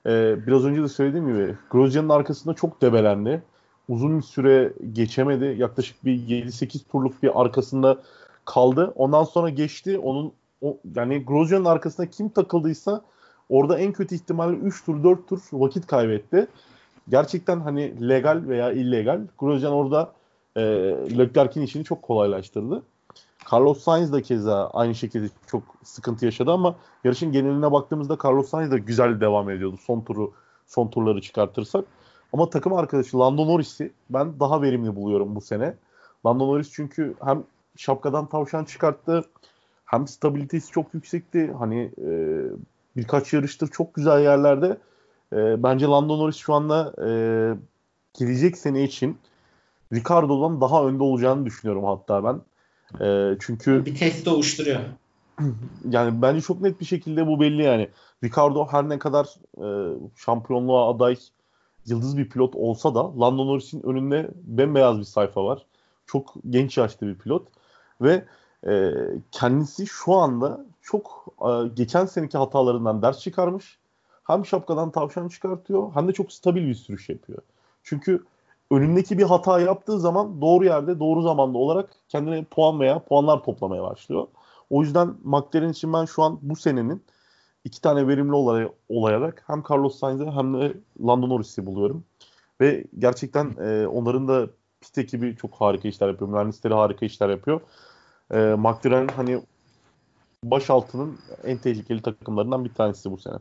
[0.06, 3.42] e, biraz önce de söylediğim gibi Grosjean'ın arkasında çok debelendi.
[3.88, 5.56] Uzun bir süre geçemedi.
[5.58, 7.98] Yaklaşık bir 7-8 turluk bir arkasında
[8.44, 8.92] kaldı.
[8.96, 9.98] Ondan sonra geçti.
[9.98, 10.32] Onun
[10.62, 13.02] o, yani Grosjean'ın arkasına kim takıldıysa
[13.48, 16.46] orada en kötü ihtimalle 3 tur 4 tur vakit kaybetti.
[17.08, 20.12] Gerçekten hani legal veya illegal Grosjean orada
[20.56, 20.60] e,
[21.18, 22.82] Leclerc'in işini çok kolaylaştırdı.
[23.52, 28.70] Carlos Sainz da keza aynı şekilde çok sıkıntı yaşadı ama yarışın geneline baktığımızda Carlos Sainz
[28.70, 30.32] de güzel devam ediyordu son turu
[30.66, 31.84] son turları çıkartırsak.
[32.32, 35.74] Ama takım arkadaşı Lando Norris'i ben daha verimli buluyorum bu sene.
[36.26, 37.44] Lando Norris çünkü hem
[37.76, 39.24] şapkadan tavşan çıkarttı
[39.84, 41.52] hem stabilitesi çok yüksekti.
[41.58, 42.10] Hani e,
[42.96, 44.78] birkaç yarıştır çok güzel yerlerde.
[45.32, 47.10] E, bence Lando Norris şu anda e,
[48.18, 49.18] gelecek sene için
[49.92, 52.40] Ricardo'dan daha önde olacağını düşünüyorum hatta ben.
[53.00, 54.80] E, çünkü Bir tehdit oluşturuyor.
[55.90, 57.88] yani bence çok net bir şekilde bu belli yani.
[58.24, 59.26] Ricardo her ne kadar
[59.58, 61.16] e, şampiyonluğa aday
[61.86, 65.66] yıldız bir pilot olsa da Lando Norris'in önünde bembeyaz bir sayfa var.
[66.06, 67.48] Çok genç yaşta bir pilot
[68.00, 68.24] ve
[68.66, 68.92] e,
[69.30, 73.78] kendisi şu anda çok e, geçen seneki hatalarından ders çıkarmış.
[74.24, 77.42] Hem şapkadan tavşan çıkartıyor hem de çok stabil bir sürüş yapıyor.
[77.82, 78.24] Çünkü
[78.70, 83.82] önündeki bir hata yaptığı zaman doğru yerde doğru zamanda olarak kendine puan veya puanlar toplamaya
[83.82, 84.26] başlıyor.
[84.70, 87.02] O yüzden McLaren için ben şu an bu senenin
[87.64, 90.74] iki tane verimli olay, olayarak hem Carlos Sainz'i hem de
[91.06, 92.04] Lando Norris'i buluyorum.
[92.60, 94.46] Ve gerçekten e, onların da
[94.80, 96.30] pit ekibi çok harika işler yapıyor.
[96.30, 97.60] Mühendisleri harika işler yapıyor.
[98.34, 99.42] E, McLaren hani
[100.44, 103.36] baş altının en tehlikeli takımlarından bir tanesi bu sene.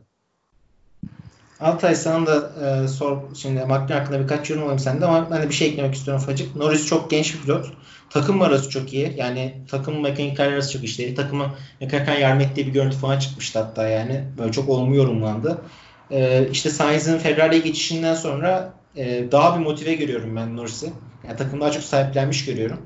[1.60, 5.48] Altay sana da e, sor şimdi McLaren hakkında birkaç yorum alayım sende ama ben de
[5.48, 6.56] bir şey eklemek istiyorum ufacık.
[6.56, 7.66] Norris çok genç bir pilot.
[8.10, 9.14] Takım arası çok iyi.
[9.16, 11.14] Yani takım mekanikler arası çok işleri.
[11.14, 14.24] Takımı mekanikler yardım ettiği bir görüntü falan çıkmıştı hatta yani.
[14.38, 15.62] Böyle çok olumlu yorumlandı.
[16.10, 20.92] E, işte Sainz'in Ferrari'ye geçişinden sonra e, daha bir motive görüyorum ben Norris'i.
[21.28, 22.78] Yani takım daha çok sahiplenmiş görüyorum.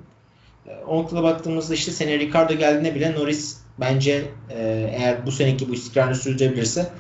[0.67, 5.69] E, o noktada baktığımızda işte sene Ricardo geldiğinde bile Norris bence e, eğer bu seneki
[5.69, 6.91] bu istikrarını sürdürebilirse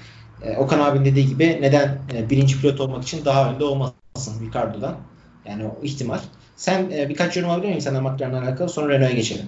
[0.44, 4.96] e, Okan abinin dediği gibi neden e, birinci pilot olmak için daha önde olmasın Ricardo'dan.
[5.44, 6.18] Yani o ihtimal.
[6.56, 8.68] Sen e, birkaç yorum alabilir miyim senden McLaren'la alakalı?
[8.68, 9.46] Sonra Renault'a geçelim.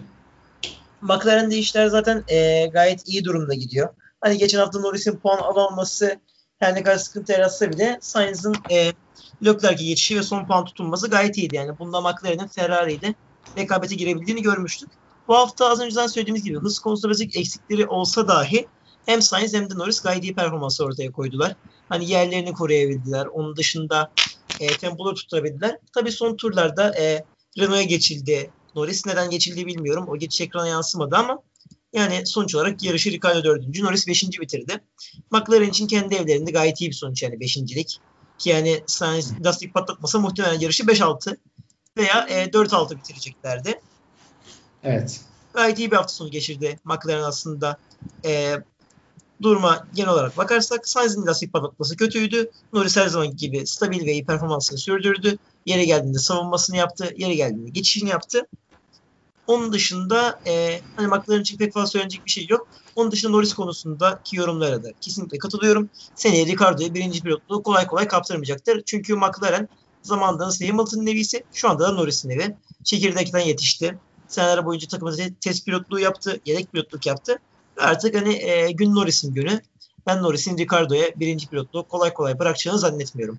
[1.00, 3.88] McLaren'de işler zaten e, gayet iyi durumda gidiyor.
[4.20, 6.20] Hani geçen hafta Norris'in puan alamaması
[6.58, 8.92] her ne kadar sıkıntı yaratsa bile Sainz'ın e,
[9.44, 11.56] Leclerc'e geçişi ve son puan tutunması gayet iyiydi.
[11.56, 13.14] Yani bunda McLaren'in Ferrari ile
[13.58, 14.88] rekabete girebildiğini görmüştük.
[15.28, 18.66] Bu hafta az önceden söylediğimiz gibi hız konusunda eksikleri olsa dahi
[19.06, 21.56] hem Sainz hem de Norris gayet iyi performansı ortaya koydular.
[21.88, 23.26] Hani yerlerini koruyabildiler.
[23.26, 24.12] Onun dışında
[24.60, 25.78] e, tempoları tutturabildiler.
[25.94, 27.24] Tabii son turlarda e,
[27.58, 28.50] Renault'a geçildi.
[28.74, 30.06] Norris neden geçildi bilmiyorum.
[30.08, 31.42] O geçiş ekrana yansımadı ama
[31.92, 33.78] yani sonuç olarak yarışı Ricardo 4.
[33.78, 34.40] Norris 5.
[34.40, 34.80] bitirdi.
[35.30, 38.00] McLaren için kendi evlerinde gayet iyi bir sonuç yani 5.lik.
[38.38, 41.36] Ki yani Sainz lastik patlatmasa muhtemelen yarışı 5-6
[41.96, 43.80] veya e, 4-6 bitireceklerdi.
[44.84, 45.20] Evet.
[45.54, 47.78] Gayet iyi bir hafta sonu geçirdi McLaren aslında.
[48.24, 48.56] E,
[49.42, 52.50] duruma genel olarak bakarsak Sainz'in lastik patlatması kötüydü.
[52.72, 55.38] Norris her zaman gibi stabil ve iyi performansını sürdürdü.
[55.66, 57.14] Yeri geldiğinde savunmasını yaptı.
[57.16, 58.46] Yeri geldiğinde geçişini yaptı.
[59.46, 62.68] Onun dışında e, hani McLaren için pek fazla söylenecek bir şey yok.
[62.96, 65.90] Onun dışında Norris konusundaki yorumlara da kesinlikle katılıyorum.
[66.14, 68.82] Seneye Ricardo'ya birinci pilotluğu kolay kolay kaptırmayacaktır.
[68.86, 69.68] Çünkü McLaren
[70.02, 72.56] zamanında nasıl Hamilton'ın eviyse şu anda da Norris'in evi.
[72.84, 73.98] Çekirdekten yetişti.
[74.28, 77.38] Seneler boyunca takımda test pilotluğu yaptı, yedek pilotluk yaptı.
[77.78, 79.60] Artık hani e, gün Norris'in günü.
[80.06, 83.38] Ben Norris'in Ricardo'ya birinci pilotluğu kolay kolay bırakacağını zannetmiyorum.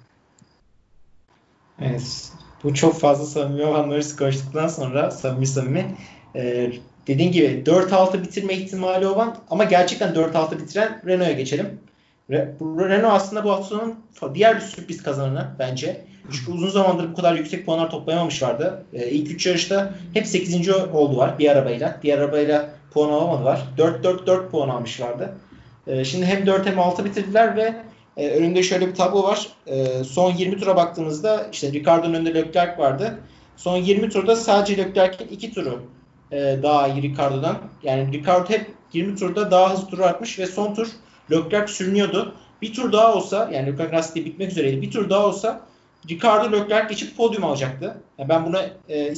[1.81, 2.31] Evet.
[2.63, 5.97] Bu çok fazla samimi olan Norris konuştuktan sonra samimi samimi
[6.35, 6.71] e,
[7.07, 11.79] dediğin gibi 4-6 bitirme ihtimali olan ama gerçekten 4-6 bitiren Renault'a geçelim.
[12.31, 13.95] Re, Renault aslında bu hafta sonu
[14.35, 16.05] diğer bir sürpriz kazananı bence.
[16.31, 18.83] Çünkü uzun zamandır bu kadar yüksek puanlar toplayamamışlardı.
[18.93, 20.69] E, ilk 3 yarışta hep 8.
[20.69, 21.99] oldular bir arabayla.
[22.03, 23.61] Diğer arabayla puan alamadılar.
[23.77, 25.33] 4-4-4 puan almışlardı.
[25.87, 27.73] E, şimdi hem 4 hem 6 bitirdiler ve
[28.17, 29.47] e, önünde şöyle bir tablo var.
[29.67, 33.19] E, son 20 tura baktığımızda işte Ricardo'nun önünde Leclerc vardı.
[33.57, 35.81] Son 20 turda sadece Leclerc'in 2 turu
[36.31, 37.57] e, daha iyi Ricardo'dan.
[37.83, 40.87] Yani Ricardo hep 20 turda daha hızlı tur atmış ve son tur
[41.31, 42.33] Leclerc sürünüyordu.
[42.61, 44.81] Bir tur daha olsa yani Leclerc lastiği bitmek üzereydi.
[44.81, 45.61] Bir tur daha olsa
[46.09, 47.97] Ricardo Leclerc geçip podyum alacaktı.
[48.17, 49.13] Yani ben buna e,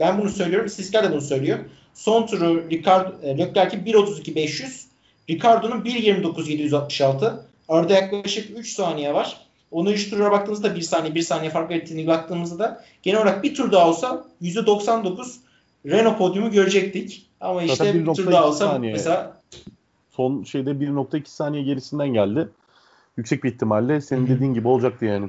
[0.00, 0.66] ben bunu söylüyorum.
[0.66, 1.58] İstatistikler de bunu söylüyor.
[1.94, 4.84] Son turu Ricardo e, Leclerc'in 1.32.500,
[5.30, 7.32] Ricardo'nun 1.29.766.
[7.68, 9.36] Arada yaklaşık 3 saniye var.
[9.70, 13.54] Onu 3 tura baktığımızda 1 saniye 1 saniye fark ettiğini baktığımızda da genel olarak bir
[13.54, 15.34] tur daha olsa %99
[15.86, 17.26] Renault podyumu görecektik.
[17.40, 18.92] Ama işte Zaten bir tur daha olsa saniye.
[18.92, 19.36] mesela
[20.18, 22.48] son şeyde 1.2 saniye gerisinden geldi.
[23.16, 24.36] Yüksek bir ihtimalle senin Hı-hı.
[24.36, 25.28] dediğin gibi olacaktı yani.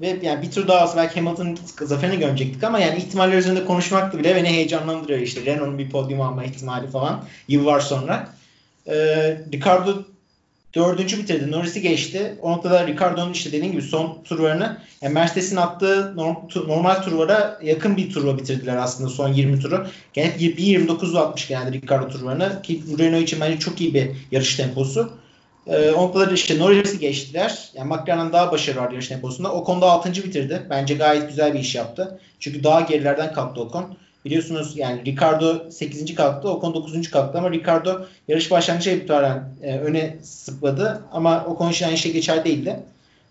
[0.00, 4.12] Ve yani bir tur daha olsa belki Hamilton'ın zaferini görecektik ama yani ihtimaller üzerinde konuşmak
[4.12, 5.44] da bile beni heyecanlandırıyor işte.
[5.44, 8.28] Renault'un bir podyum alma ihtimali falan yıllar sonra.
[8.86, 8.92] Ee,
[9.52, 10.02] Ricardo
[10.74, 11.50] dördüncü bitirdi.
[11.50, 12.34] Norris'i geçti.
[12.42, 16.16] O noktada Ricardo'nun işte dediğim gibi son turlarını yani Mercedes'in attığı
[16.66, 19.86] normal turlara yakın bir turla bitirdiler aslında son 20 turu.
[20.16, 25.12] Yani 1.29'la atmış genelde Ricardo turlarını ki Renault için bence çok iyi bir yarış temposu.
[25.66, 27.70] Ee, o noktada işte Norris'i geçtiler.
[27.74, 29.52] Yani McLaren'ın daha başarılı var yarış temposunda.
[29.52, 30.12] O konuda 6.
[30.12, 30.66] bitirdi.
[30.70, 32.20] Bence gayet güzel bir iş yaptı.
[32.40, 33.96] Çünkü daha gerilerden kalktı Ocon.
[34.24, 36.14] Biliyorsunuz yani Ricardo 8.
[36.14, 37.10] kalktı, Ocon 9.
[37.10, 42.44] kalktı ama Ricardo yarış başlangıcı itibaren e, öne sıkladı ama Ocon için aynı şey geçer
[42.44, 42.80] değildi.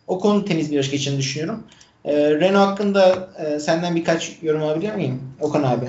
[0.07, 1.63] Ocon'un temiz bir yarış geçeceğini düşünüyorum.
[2.05, 5.21] E, Renault hakkında e, senden birkaç yorum alabilir miyim?
[5.41, 5.85] Ocon abi.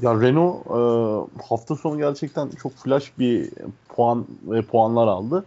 [0.00, 3.50] Ya Renault e, hafta sonu gerçekten çok flash bir
[3.88, 5.44] puan ve puanlar aldı.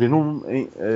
[0.00, 0.90] Renault'un e, e,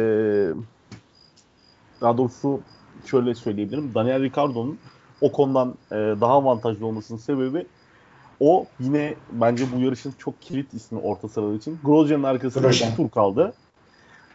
[2.00, 2.60] daha doğrusu
[3.06, 3.94] şöyle söyleyebilirim.
[3.94, 4.78] Daniel Ricciardo'nun
[5.20, 7.66] o konudan e, daha avantajlı olmasının sebebi
[8.40, 11.78] o yine bence bu yarışın çok kilit ismi orta sıralar için.
[11.84, 12.88] Grosjean'ın arkasında Grosjean.
[12.88, 13.52] iki tur kaldı.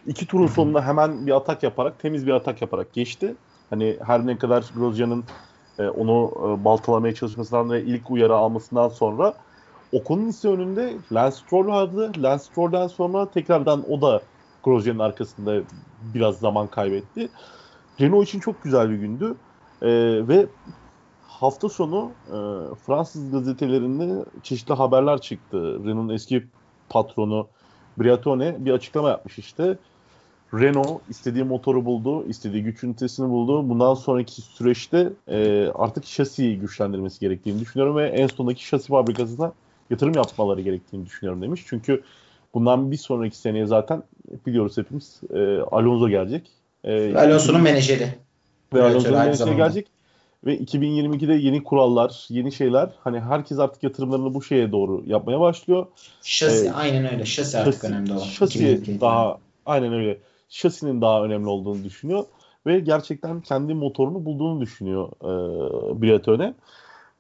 [0.08, 3.36] İki turun sonunda hemen bir atak yaparak, temiz bir atak yaparak geçti.
[3.70, 5.24] Hani her ne kadar Grosjean'ın
[5.80, 9.34] e, onu e, baltalamaya çalışmasından ve ilk uyarı almasından sonra
[9.92, 12.12] Ocon'un ise önünde Lance Stroll vardı.
[12.18, 14.22] Lance Stroll'den sonra tekrardan o da
[14.64, 15.62] Grosjean'ın arkasında
[16.14, 17.30] biraz zaman kaybetti.
[18.02, 19.36] Renault için çok güzel bir gündü.
[19.82, 19.88] E,
[20.28, 20.46] ve
[21.28, 22.38] hafta sonu e,
[22.86, 25.58] Fransız gazetelerinde çeşitli haberler çıktı.
[25.86, 26.48] Renault'un eski
[26.90, 27.48] patronu
[27.98, 29.78] Briatone bir açıklama yapmış işte.
[30.54, 33.70] Renault istediği motoru buldu, istediği güç ünitesini buldu.
[33.70, 39.54] Bundan sonraki süreçte e, artık şasiyi güçlendirmesi gerektiğini düşünüyorum ve en sondaki şasi fabrikasına
[39.90, 41.64] yatırım yapmaları gerektiğini düşünüyorum demiş.
[41.68, 42.04] Çünkü
[42.54, 44.04] bundan bir sonraki seneye zaten
[44.46, 46.50] biliyoruz hepimiz e, Alonso gelecek.
[46.84, 48.16] E, Alonso'nun menajeri.
[48.74, 49.88] Ve Alonso'nun menajeri gelecek.
[50.46, 52.90] Ve 2022'de yeni kurallar, yeni şeyler.
[53.04, 55.88] Hani herkes artık yatırımlarını bu şeye doğru yapmaya başlıyor.
[56.22, 57.26] Şasi ee, aynen öyle.
[57.26, 58.24] Şasi artık şasi, önemli olan.
[58.24, 60.18] Şasi daha aynen öyle.
[60.50, 62.26] Şasinin daha önemli olduğunu düşünüyor
[62.66, 66.54] ve gerçekten kendi motorunu bulduğunu düşünüyor e, Briatone.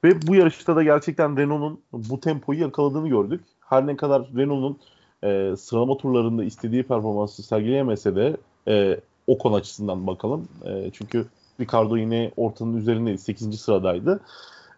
[0.03, 3.41] Ve bu yarışta da gerçekten Renault'un bu tempoyu yakaladığını gördük.
[3.59, 4.79] Her ne kadar Renault'un
[5.23, 8.37] e, sıralama turlarında istediği performansı sergileyemese de
[8.67, 10.47] e, o konu açısından bakalım.
[10.65, 11.25] E, çünkü
[11.59, 13.61] Ricardo yine ortanın üzerinde 8.
[13.61, 14.19] sıradaydı.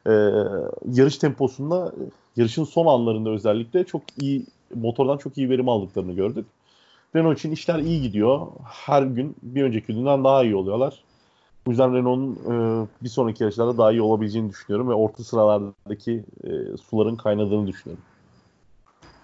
[0.07, 0.11] E,
[0.91, 1.93] yarış temposunda
[2.35, 6.45] yarışın son anlarında özellikle çok iyi motordan çok iyi verim aldıklarını gördük.
[7.15, 8.47] Renault için işler iyi gidiyor.
[8.63, 11.03] Her gün bir önceki günden daha iyi oluyorlar.
[11.65, 16.77] Bu yüzden Renault'un e, bir sonraki yarışlarda daha iyi olabileceğini düşünüyorum ve orta sıralardaki e,
[16.77, 18.03] suların kaynadığını düşünüyorum.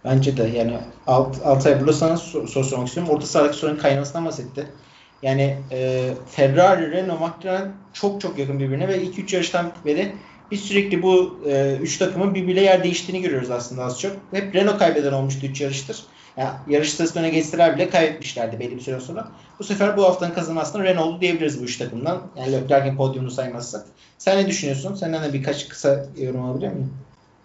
[0.05, 0.77] Bence de yani
[1.07, 3.13] alt, Altay burada sana soru sor sormak istiyorum.
[3.13, 4.67] Orta sıradaki sorunun kaynamasından bahsetti.
[5.21, 10.13] Yani e, Ferrari, Renault, McLaren çok çok yakın birbirine ve 2-3 yarıştan beri
[10.51, 14.11] biz sürekli bu 3 e, üç takımın birbiriyle yer değiştiğini görüyoruz aslında az çok.
[14.31, 16.03] Hep Renault kaybeden olmuştu 3 yarıştır.
[16.37, 19.27] Yani yarış sırasında öne geçseler bile kaybetmişlerdi belli bir süre sonra.
[19.59, 22.21] Bu sefer bu haftanın kazanan aslında Renault diyebiliriz bu üç takımdan.
[22.35, 23.85] Yani Leclerc'in podyumunu saymazsak.
[24.17, 24.95] Sen ne düşünüyorsun?
[24.95, 26.93] Senden de birkaç kısa yorum alabilir miyim?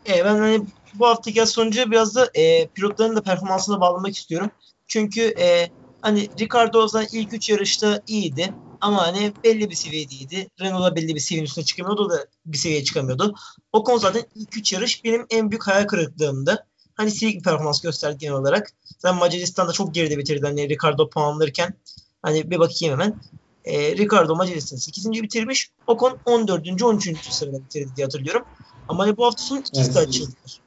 [0.09, 0.61] E, ben hani
[0.95, 4.51] bu haftaki sonucu biraz da e, pilotların da performansına bağlamak istiyorum.
[4.87, 5.69] Çünkü e,
[6.03, 8.55] hani Ricardo o ilk 3 yarışta iyiydi.
[8.81, 10.49] Ama hani belli bir seviyedeydi.
[10.61, 12.11] Renault'a belli bir seviyenin üstüne çıkamıyordu.
[12.11, 13.35] Da bir seviyeye çıkamıyordu.
[13.73, 16.67] O konu zaten ilk 3 yarış benim en büyük hayal kırıklığımdı.
[16.95, 18.73] Hani silik bir performans gösterdi genel olarak.
[18.99, 20.47] Zaten Macaristan'da çok geride bitirdi.
[20.47, 21.75] Hani Ricardo puanlarken.
[22.23, 23.21] Hani bir bakayım hemen.
[23.65, 25.13] E, Ricardo Macaristan'ı 8.
[25.13, 25.71] bitirmiş.
[25.87, 26.83] Ocon 14.
[26.83, 27.33] 13.
[27.33, 28.45] sırada bitirdi diye hatırlıyorum.
[28.89, 29.95] Ama hani bu hafta sonu ikisi evet.
[29.95, 30.61] de açıldılar.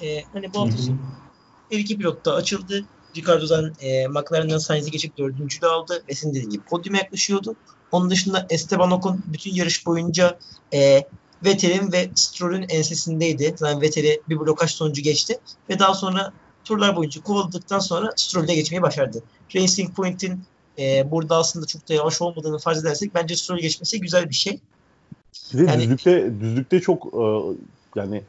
[0.00, 0.96] E, hani bu hafta sonu
[1.70, 2.84] her iki pilot da açıldı.
[3.16, 6.02] Ricardo'dan e, McLaren'dan Sainz'i geçip dördüncü de aldı.
[6.08, 7.56] Ve senin dediğin gibi podyuma yaklaşıyordu.
[7.92, 10.38] Onun dışında Esteban Ocon bütün yarış boyunca
[10.74, 11.04] e,
[11.44, 13.54] Vettel'in ve Stroll'ün ensesindeydi.
[13.56, 15.38] Zaten Vettel'i bir blokaj sonucu geçti.
[15.70, 16.32] Ve daha sonra
[16.64, 19.22] turlar boyunca kovaladıktan sonra Stroll'de geçmeyi başardı.
[19.54, 20.40] Racing Point'in
[20.78, 24.60] e, burada aslında çok da yavaş olmadığını farz edersek bence Stroll geçmesi güzel bir şey.
[25.54, 27.24] Bir de yani, düzlükte, düzlükte çok e,
[27.96, 28.22] yani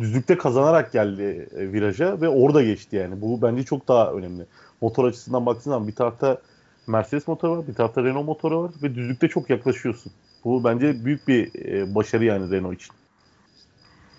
[0.00, 3.20] düzlükte kazanarak geldi e, viraja ve orada geçti yani.
[3.20, 4.46] Bu bence çok daha önemli.
[4.80, 6.38] Motor açısından baktığın zaman bir tarafta
[6.86, 10.12] Mercedes motoru var, bir tarafta Renault motoru var ve düzlükte çok yaklaşıyorsun.
[10.44, 12.94] Bu bence büyük bir e, başarı yani Renault için.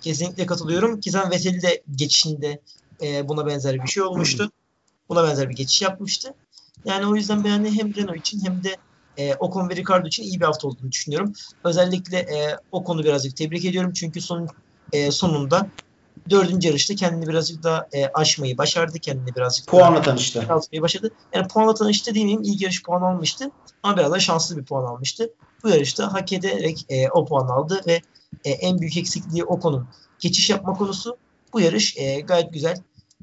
[0.01, 0.99] Kesinlikle katılıyorum.
[0.99, 2.59] Kizan Vettel de geçişinde
[3.01, 4.51] e, buna benzer bir şey olmuştu.
[5.09, 6.33] Buna benzer bir geçiş yapmıştı.
[6.85, 8.77] Yani o yüzden ben hem Renault için hem de
[9.17, 11.33] e, Ocon ve Ricardo için iyi bir hafta olduğunu düşünüyorum.
[11.63, 13.93] Özellikle e, Ocon'u birazcık tebrik ediyorum.
[13.93, 14.47] Çünkü son
[14.93, 15.67] e, sonunda
[16.29, 18.99] dördüncü yarışta kendini birazcık daha e, aşmayı başardı.
[18.99, 20.47] Kendini birazcık puanla tanıştı.
[20.47, 21.11] Tanışmayı başladı.
[21.33, 22.41] Yani puanla tanıştı demeyeyim.
[22.43, 23.51] İlk yarış puan almıştı.
[23.83, 25.33] Ama biraz da şanslı bir puan almıştı.
[25.63, 28.01] Bu yarışta hak ederek e, o puan aldı ve
[28.45, 29.87] e, en büyük eksikliği o konu.
[30.19, 31.17] Geçiş yapma konusu.
[31.53, 32.77] Bu yarış e, gayet güzel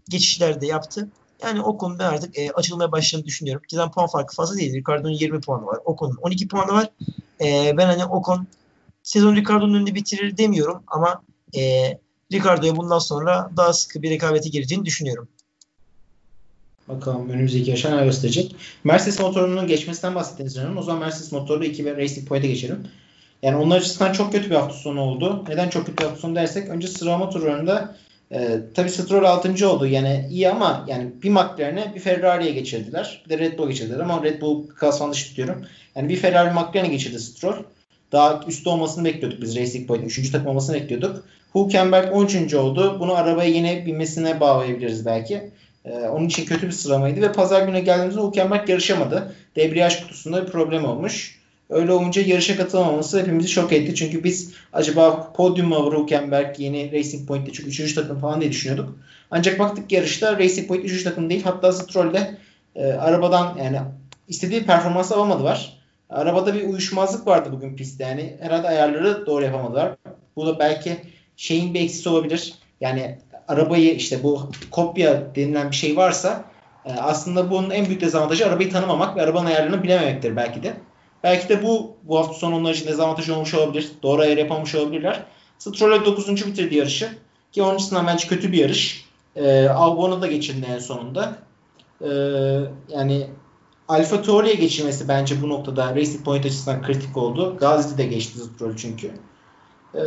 [0.08, 1.08] geçişler de yaptı.
[1.42, 3.62] Yani o konuda artık e, açılmaya başladığını düşünüyorum.
[3.70, 4.74] Zaten puan farkı fazla değil.
[4.74, 5.78] Ricardo'nun 20 puanı var.
[5.84, 6.90] Ocon'un 12 puanı var.
[7.40, 8.46] E, ben hani Ocon
[9.02, 11.22] sezon Ricardo'nun önünde bitirir demiyorum ama
[11.56, 11.98] e,
[12.32, 15.28] Ricardo'ya bundan sonra daha sıkı bir rekabete gireceğini düşünüyorum.
[16.88, 18.56] Bakalım önümüzdeki yaşa ne gösterecek.
[18.84, 20.76] Mercedes motorunun geçmesinden bahsettiniz canım.
[20.76, 22.88] O zaman Mercedes motorlu 2 ve Racing Point'e geçelim.
[23.42, 25.44] Yani onlar açısından çok kötü bir hafta sonu oldu.
[25.48, 27.96] Neden çok kötü bir hafta sonu dersek önce sıralama turlarında
[28.32, 29.68] e, tabii Stroll 6.
[29.68, 29.86] oldu.
[29.86, 33.22] Yani iyi ama yani bir McLaren'e bir Ferrari'ye geçirdiler.
[33.24, 35.64] Bir de Red Bull geçirdiler ama Red Bull klasman dışı tutuyorum.
[35.96, 37.62] Yani bir Ferrari McLaren'e geçirdi Stroll.
[38.12, 40.06] Daha üstte olmasını bekliyorduk biz Racing Point'in.
[40.06, 40.30] 3.
[40.30, 41.24] takım olmasını bekliyorduk.
[41.54, 42.54] Hülkenberg 13.
[42.54, 42.96] oldu.
[43.00, 45.50] Bunu arabaya yine binmesine bağlayabiliriz belki.
[45.84, 49.34] Ee, onun için kötü bir sıralamaydı ve pazar günü geldiğimizde Hülkenberg yarışamadı.
[49.56, 51.38] Debriyaj kutusunda bir problem olmuş.
[51.70, 53.94] Öyle olunca yarışa katılamaması hepimizi şok etti.
[53.94, 57.94] Çünkü biz acaba podyum mu Hülkenberg yeni Racing Point'te çünkü 3.
[57.94, 58.98] takım falan diye düşünüyorduk.
[59.30, 61.04] Ancak baktık yarışta Racing Point 3.
[61.04, 61.42] takım değil.
[61.44, 62.36] Hatta Stroll'de
[62.76, 63.80] e, arabadan yani
[64.28, 65.78] istediği performansı alamadılar.
[66.10, 68.04] Arabada bir uyuşmazlık vardı bugün pistte.
[68.04, 69.96] Yani herhalde ayarları doğru yapamadılar.
[70.36, 70.96] Bu da belki
[71.38, 72.54] şeyin bir eksisi olabilir.
[72.80, 73.18] Yani
[73.48, 76.44] arabayı işte bu kopya denilen bir şey varsa
[76.84, 80.76] e, aslında bunun en büyük dezavantajı arabayı tanımamak ve arabanın ayarlarını bilememektir belki de.
[81.22, 83.88] Belki de bu bu hafta sonu onlar için dezavantaj olmuş olabilir.
[84.02, 85.24] Doğru ayar yapamamış olabilirler.
[85.58, 86.46] Stroll'e 9.
[86.46, 87.08] bitirdi yarışı.
[87.52, 89.04] Ki onun açısından bence kötü bir yarış.
[89.36, 91.38] E, Albon'u da geçirdi en sonunda.
[92.00, 92.08] E,
[92.88, 93.26] yani
[93.88, 97.56] Alfa Tauri'ye geçirmesi bence bu noktada Racing Point açısından kritik oldu.
[97.60, 99.10] Gazi de geçti Stroll çünkü.
[99.94, 100.00] E,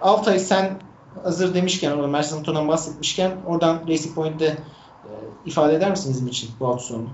[0.00, 0.80] Altay sen
[1.24, 5.10] hazır demişken, orada Mercedes motorundan bahsetmişken oradan Racing Point'te e,
[5.46, 7.08] ifade eder misiniz bizim için bu hafta sonu?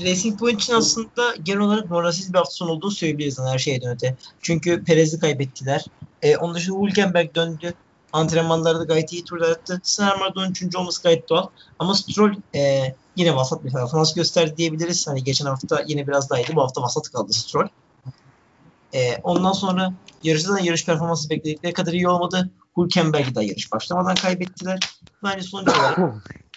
[0.00, 4.16] Racing Point için aslında genel olarak moralsiz bir hafta sonu olduğunu söyleyebiliriz her şeyden öte.
[4.42, 5.84] Çünkü Perez'i kaybettiler.
[6.22, 7.74] E, onun dışında Hülkenberg döndü.
[8.12, 9.80] Antrenmanlarda gayet iyi turlar attı.
[9.82, 10.76] Sınavlarda 13.
[10.76, 11.46] olması gayet doğal.
[11.78, 12.82] Ama Stroll e,
[13.16, 15.08] yine vasat bir performans gösterdi diyebiliriz.
[15.08, 16.56] Hani geçen hafta yine biraz daha iyiydi.
[16.56, 17.68] Bu hafta vasat kaldı Stroll.
[18.94, 22.50] E, ondan sonra yarışta da yarış performansı bekledikleri kadar iyi olmadı.
[22.76, 24.78] Hülkenberg'i de yarış başlamadan kaybettiler.
[25.24, 25.98] Bence sonuç olarak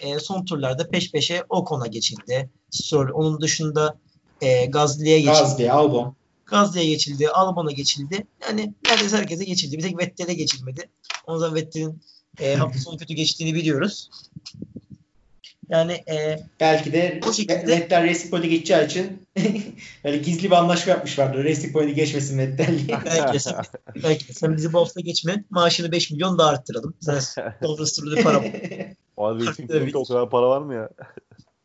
[0.01, 2.49] e, son turlarda peş peşe Ocon'a geçildi.
[2.69, 3.97] Stroll onun dışında
[4.41, 5.39] e, Gazli'ye geçildi.
[5.39, 6.15] Gazli, Albon.
[6.45, 8.27] Gazli'ye geçildi, Albon'a geçildi.
[8.47, 9.77] Yani neredeyse herkese geçildi.
[9.77, 10.89] Bir tek Vettel'e geçilmedi.
[11.27, 12.01] O zaman Vettel'in
[12.39, 14.09] e, hafta sonu kötü geçtiğini biliyoruz.
[15.69, 19.27] Yani e, belki de o şekilde Vettel Racing Point'e geçeceği için
[20.03, 21.43] böyle gizli bir anlaşma yapmışlardı.
[21.43, 22.79] Racing Point'e geçmesin Vettel.
[23.05, 23.55] belki, sen,
[24.03, 25.43] belki de sen bizi bu hafta geçme.
[25.49, 26.93] Maaşını 5 milyon daha arttıralım.
[26.99, 27.15] Sen
[27.63, 28.51] Lawrence Stroll'de para var.
[29.17, 30.89] O Racing Point'te o kadar para var mı ya?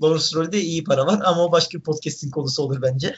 [0.03, 3.15] Lawrence Stroll'de iyi para var ama o başka bir podcast'in konusu olur bence.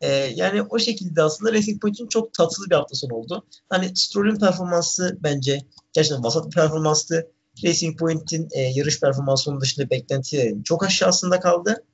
[0.00, 3.44] Ee, yani o şekilde aslında Racing Point'in çok tatsız bir hafta sonu oldu.
[3.68, 5.60] Hani Stroll'ün performansı bence
[5.92, 7.30] gerçekten vasat bir performanstı.
[7.64, 11.84] Racing Point'in e, yarış performansının dışında beklentilerin çok aşağısında kaldı.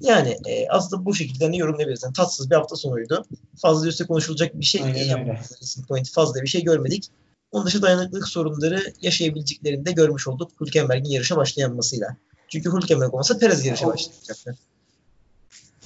[0.00, 2.02] Yani e, aslında bu şekilde hani yorumlayabiliriz.
[2.02, 3.24] Yani tatsız bir hafta sonuydu.
[3.62, 5.26] Fazla üstte konuşulacak bir şey Aynen.
[5.62, 7.10] Racing Point fazla bir şey görmedik.
[7.52, 12.16] Onun dışında dayanıklılık sorunları yaşayabileceklerini de görmüş olduk Hülkenberg'in yarışa başlayanmasıyla.
[12.48, 14.56] Çünkü Hülkenberg olmasa Perez yarışa O- başlayacaktı.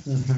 [0.04, 0.34] Hı hı.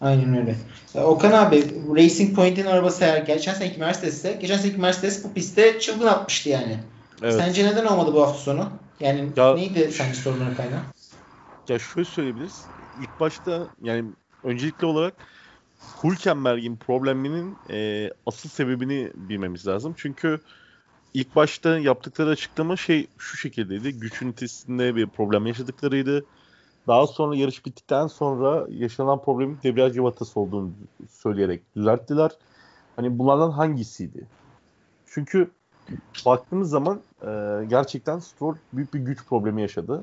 [0.00, 0.56] Aynen öyle.
[0.94, 1.64] Okan abi
[1.96, 6.78] Racing Point'in arabası eğer geçen seneki Mercedes'te geçen seneki Mercedes bu pistte çılgın atmıştı yani.
[7.22, 7.34] Evet.
[7.34, 8.68] Sence neden olmadı bu hafta sonu?
[9.00, 10.80] Yani Ya- neydi sence sorunların kaynağı?
[11.68, 12.62] Ya şöyle söyleyebiliriz.
[13.00, 14.04] İlk başta yani
[14.44, 15.14] öncelikli olarak
[16.04, 19.94] Hülkenberg'in probleminin e, asıl sebebini bilmemiz lazım.
[19.96, 20.40] Çünkü
[21.14, 24.00] ilk başta yaptıkları açıklama şey şu şekildeydi.
[24.00, 26.24] Güç ünitesinde bir problem yaşadıklarıydı.
[26.86, 30.70] Daha sonra yarış bittikten sonra yaşanan problemin debriyaj civatası olduğunu
[31.10, 32.30] söyleyerek düzelttiler.
[32.96, 34.26] Hani bunlardan hangisiydi?
[35.06, 35.50] Çünkü
[36.26, 37.28] baktığımız zaman e,
[37.68, 40.02] gerçekten Stroll büyük bir güç problemi yaşadı.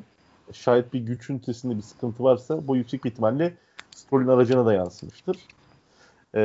[0.54, 3.54] Şayet bir güç ünitesinde bir sıkıntı varsa bu yüksek bir ihtimalle
[3.96, 5.38] Stroll'ün aracına da yansımıştır.
[6.36, 6.42] E,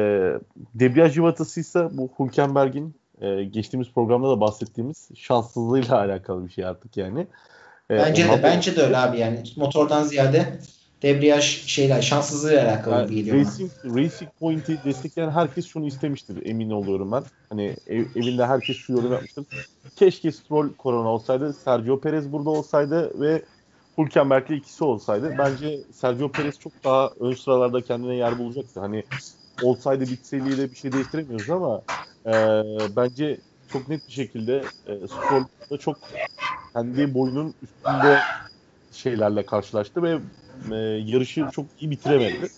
[0.74, 6.96] debriyaj civatası ise bu Hülkenberg'in e, geçtiğimiz programda da bahsettiğimiz şanssızlığıyla alakalı bir şey artık
[6.96, 7.20] yani.
[7.90, 10.58] E, Bence de bence de öyle abi yani motordan ziyade
[11.02, 13.44] debriyaj şeyler şanssızlığıyla alakalı Yani geliyor bana.
[13.44, 17.22] Racing, Racing Point'i destekleyen herkes şunu istemiştir emin oluyorum ben.
[17.50, 19.46] Hani ev- evinde herkes şu yorum yapmıştır.
[19.96, 23.42] Keşke Stroll korona olsaydı, Sergio Perez burada olsaydı ve
[23.98, 25.34] Hülkenberg'le ikisi olsaydı.
[25.38, 28.80] Bence Sergio Perez çok daha ön sıralarda kendine yer bulacaktı.
[28.80, 29.04] Hani
[29.62, 31.82] olsaydı bitseydiyle bir şey değiştiremiyoruz ama
[32.26, 32.32] e,
[32.96, 33.40] bence
[33.72, 35.96] çok net bir şekilde e, Stroll da çok
[36.74, 38.18] kendi boyunun üstünde
[38.92, 40.18] şeylerle karşılaştı ve
[40.70, 42.48] e, yarışı çok iyi bitiremedi.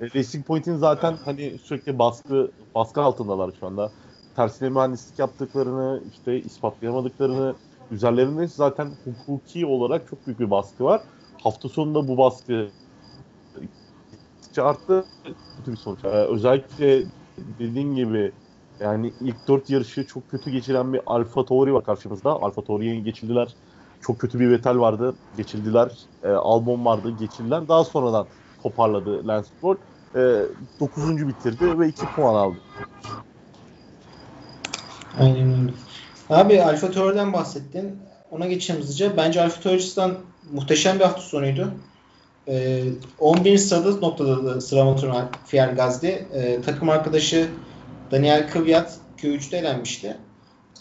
[0.00, 3.90] E, Racing Point'in zaten hani sürekli baskı baskı altındalar şu anda.
[4.36, 7.54] Tersine mühendislik yaptıklarını, işte ispatlayamadıklarını,
[7.90, 11.02] üzerlerinde zaten hukuki olarak çok büyük bir baskı var.
[11.42, 12.68] Hafta sonunda bu baskı
[14.58, 15.04] arttı.
[15.56, 16.04] Kötü bir sonuç.
[16.04, 17.04] Ee, özellikle
[17.38, 18.32] dediğin gibi
[18.80, 22.30] yani ilk dört yarışı çok kötü geçiren bir Alfa Tauri var karşımızda.
[22.30, 23.54] Alfa Tauri'yi geçildiler.
[24.02, 25.14] Çok kötü bir Vettel vardı.
[25.36, 25.90] Geçildiler.
[26.24, 27.14] Ee, Albon vardı.
[27.18, 27.68] Geçildiler.
[27.68, 28.26] Daha sonradan
[28.62, 29.76] toparladı Lance Stroll.
[30.16, 30.42] Ee,
[30.80, 31.28] 9.
[31.28, 32.56] bitirdi ve 2 puan aldı.
[35.18, 35.72] Aynen öyle.
[36.30, 37.98] Abi Alfa Tauri'den bahsettin.
[38.30, 39.16] Ona geçelim hızlıca.
[39.16, 40.14] Bence Alfa Tauri'den
[40.52, 41.72] muhteşem bir hafta sonuydu.
[42.48, 42.84] Ee,
[43.18, 43.58] 11.
[43.58, 46.08] sırada noktada sıralamanın Pierre Gasly.
[46.08, 47.48] Ee, takım arkadaşı
[48.10, 50.16] Daniel Kvyat Q3'te elenmişti.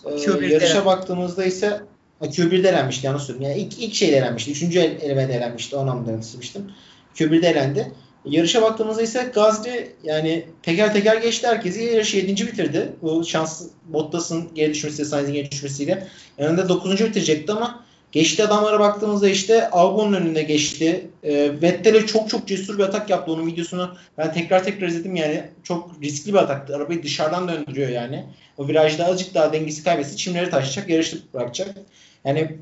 [0.03, 1.81] Q1'de yarışa baktığımızda ise
[2.21, 3.47] Q1'de elenmişti yanlış söyledim.
[3.49, 4.51] Yani ilk, ilk şeyde elenmişti.
[4.51, 5.75] Üçüncü el- elemede elenmişti.
[5.75, 6.71] O anlamda istemiştim.
[7.15, 7.91] Q1'de elendi.
[8.25, 11.83] Yarışa baktığımızda ise Gazli yani teker teker geçti herkesi.
[11.83, 12.47] Yarışı 7.
[12.47, 12.93] bitirdi.
[13.01, 16.07] Bu şans Bottas'ın geri düşmesi, Sainz'in geri düşmesiyle.
[16.37, 16.91] Yanında 9.
[16.91, 21.07] bitirecekti ama geçti adamlara baktığımızda işte Albon'un önüne geçti.
[21.23, 23.31] E, Vettel'e çok çok cesur bir atak yaptı.
[23.31, 25.43] Onun videosunu ben tekrar tekrar izledim yani.
[25.63, 26.75] Çok riskli bir ataktı.
[26.75, 28.25] Arabayı dışarıdan döndürüyor yani.
[28.57, 31.69] O virajda azıcık daha dengesi kaybetse çimleri taşacak, yarışı bırakacak.
[32.25, 32.57] Yani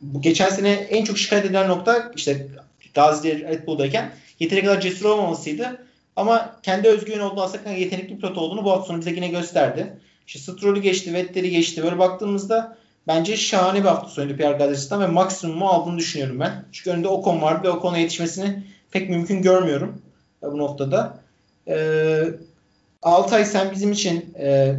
[0.00, 2.46] bu geçen sene en çok şikayet edilen nokta işte
[2.94, 5.86] Gazli Red Bull'dayken yeteri kadar cesur olmamasıydı.
[6.16, 9.96] Ama kendi özgüveni olduğu aslında yetenekli pilot olduğunu bu hafta sonu bize yine gösterdi.
[10.26, 11.82] İşte Stroll'ü geçti, Vettel'i geçti.
[11.82, 16.64] Böyle baktığımızda bence şahane bir hafta sonuydu Pierre Gasly'den ve maksimumu aldığını düşünüyorum ben.
[16.72, 20.02] Çünkü önünde Ocon vardı ve Ocon'a yetişmesini pek mümkün görmüyorum
[20.42, 21.18] bu noktada.
[21.68, 22.24] Ee,
[23.02, 24.74] Altay sen bizim için e,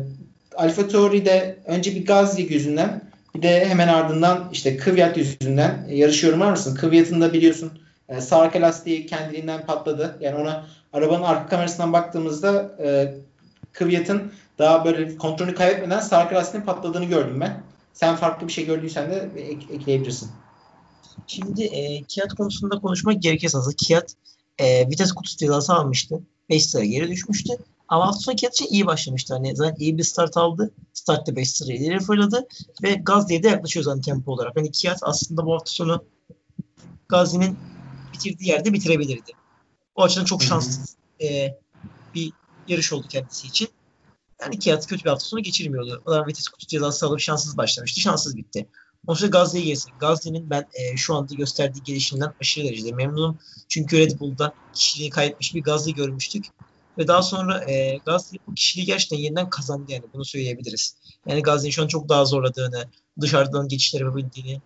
[0.55, 3.01] Alfa Tauri'de önce bir Gazli yüzünden
[3.35, 6.75] bir de hemen ardından işte Kvyat yüzünden e, yarış yorumlar mısın?
[6.75, 7.71] Kvyat'ın da biliyorsun
[8.09, 10.17] e, sağ lastiği kendiliğinden patladı.
[10.21, 13.15] Yani ona arabanın arka kamerasından baktığımızda e,
[13.73, 17.63] Kvyat'ın daha böyle kontrolünü kaybetmeden sağ arka lastiğinin patladığını gördüm ben.
[17.93, 20.29] Sen farklı bir şey gördüysen de ek- ekleyebilirsin.
[21.27, 24.13] Şimdi e, Kiat konusunda konuşmak gerekirse aslında Kiat
[24.57, 26.21] e, vites kutusu cezası almıştı.
[26.49, 27.53] 5 sıra geri düşmüştü.
[27.87, 28.05] Ama
[28.53, 29.33] için iyi başlamıştı.
[29.33, 30.71] Hani zaten iyi bir start aldı.
[30.93, 32.47] Startta 5 sıra ileri fırladı.
[32.83, 34.55] Ve Gazli'ye de yaklaşıyor zaten tempo olarak.
[34.55, 36.05] Hani Kiat aslında bu hafta sonu
[37.09, 37.57] Gazli'nin
[38.13, 39.31] bitirdiği yerde bitirebilirdi.
[39.95, 40.83] O açıdan çok şanslı
[41.21, 41.57] e,
[42.15, 42.31] bir
[42.67, 43.67] yarış oldu kendisi için.
[44.41, 46.01] Yani Kiat kötü bir hafta sonu geçirmiyordu.
[46.05, 48.01] O zaman vites kutusu cezası alıp şanssız başlamıştı.
[48.01, 48.67] Şanssız bitti.
[49.07, 49.91] O sonra Gazli'ye gelsin.
[49.99, 53.39] Gazli'nin ben e, şu anda gösterdiği gelişimden aşırı derecede memnunum.
[53.67, 56.45] Çünkü Red Bull'da kişiliği kaybetmiş bir Gazli görmüştük.
[56.97, 60.97] Ve daha sonra e, Gazli bu kişiliği gerçekten yeniden kazandı yani bunu söyleyebiliriz.
[61.27, 62.89] Yani Gazli'nin şu an çok daha zorladığını,
[63.21, 64.61] dışarıdan geçişler yapabildiğini,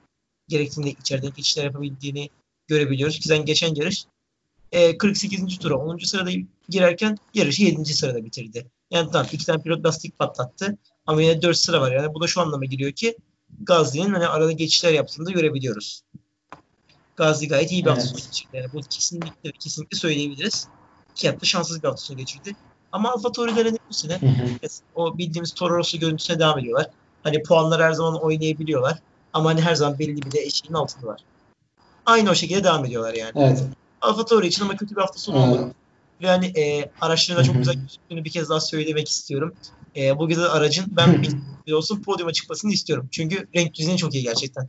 [0.47, 2.29] gerektiğinde içeriden geçişler yapabildiğini
[2.67, 3.19] görebiliyoruz.
[3.19, 4.05] Ki geçen yarış
[4.71, 5.57] e, 48.
[5.57, 5.97] tura 10.
[5.97, 6.29] sırada
[6.69, 7.85] girerken yarışı 7.
[7.85, 8.71] sırada bitirdi.
[8.91, 11.91] Yani tamam iki tane pilot lastik patlattı ama yine 4 sıra var.
[11.91, 13.17] Yani bu da şu anlama geliyor ki
[13.61, 16.03] Gazli'nin hani arada geçişler yaptığını da görebiliyoruz.
[17.15, 18.49] Gazli gayet iyi bir geçirdi.
[18.53, 20.67] Yani bu kesinlikle kesinlikle söyleyebiliriz.
[21.17, 22.55] Ki şanssız bir hafta geçirdi.
[22.91, 24.19] Ama Alfa Tauri'lere bu sene
[24.95, 26.89] o bildiğimiz Toro Rosso görüntüsüne devam ediyorlar.
[27.23, 28.99] Hani puanlar her zaman oynayabiliyorlar.
[29.33, 31.21] Ama hani her zaman belli bir de eşiğin altındalar.
[32.05, 33.31] Aynı o şekilde devam ediyorlar yani.
[33.35, 33.63] Evet.
[34.01, 35.71] Alfa Tauri için ama kötü bir hafta sonu oldu.
[36.21, 39.55] Ve hani e, araçlarına çok güzel gözüktüğünü bir kez daha söylemek istiyorum.
[39.95, 41.23] E, bu güzel aracın ben
[41.67, 43.07] bir olsun podyuma çıkmasını istiyorum.
[43.11, 44.67] Çünkü renk düzeni çok iyi gerçekten.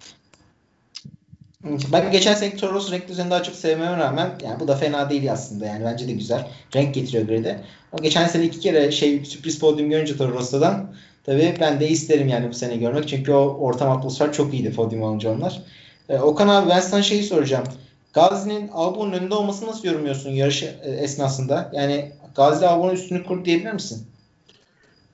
[1.64, 5.32] Ben geçen seneki Toros renk düzenini daha çok sevmeme rağmen yani bu da fena değil
[5.32, 6.48] aslında yani bence de güzel.
[6.74, 7.60] Renk getiriyor grid'e.
[7.92, 10.94] Ama geçen sene iki kere şey sürpriz podyum görünce Toros'tan
[11.24, 13.08] tabii ben de isterim yani bu sene görmek.
[13.08, 15.62] Çünkü o ortam atmosfer çok iyiydi podyum olunca onlar.
[16.08, 17.64] Ee, Okan abi ben sana şeyi soracağım.
[18.12, 21.70] Gazi'nin Albon'un önünde olmasını nasıl yorumluyorsun yarış e, esnasında?
[21.74, 24.06] Yani Gazi Albon'un üstünü kur diyebilir misin?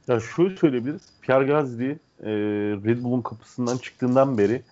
[0.08, 1.02] Ya şöyle söyleyebiliriz.
[1.22, 2.30] Pierre Gasly e,
[2.84, 4.62] Red Bull'un kapısından çıktığından beri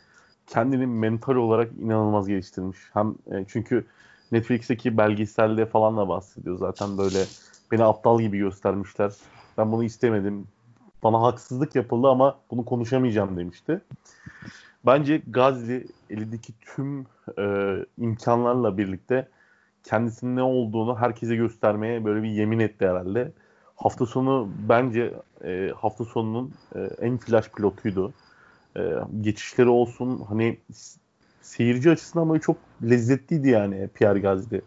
[0.47, 2.79] kendini mental olarak inanılmaz geliştirmiş.
[2.93, 3.85] Hem e, çünkü
[4.33, 7.25] Netflix'teki belgeselde falan da bahsediyor zaten böyle
[7.73, 9.13] beni aptal gibi göstermişler.
[9.59, 10.47] Ben bunu istemedim.
[11.03, 13.81] Bana haksızlık yapıldı ama bunu konuşamayacağım demişti.
[14.87, 17.07] Bence Gazli elindeki tüm
[17.39, 19.29] e, imkanlarla birlikte
[19.85, 23.33] kendisinin ne olduğunu herkese göstermeye böyle bir yemin etti herhalde.
[23.77, 25.15] Hafta sonu bence
[25.45, 28.13] e, hafta sonunun e, en flash pilotuydu.
[28.77, 28.81] E,
[29.21, 30.59] geçişleri olsun hani
[31.43, 34.61] seyirci açısından böyle çok lezzetliydi yani Pierre Gasly.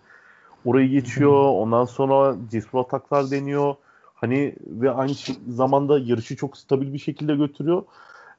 [0.65, 1.33] Orayı geçiyor.
[1.33, 3.75] Ondan sonra cesur ataklar deniyor.
[4.15, 5.13] Hani ve aynı
[5.47, 7.83] zamanda yarışı çok stabil bir şekilde götürüyor.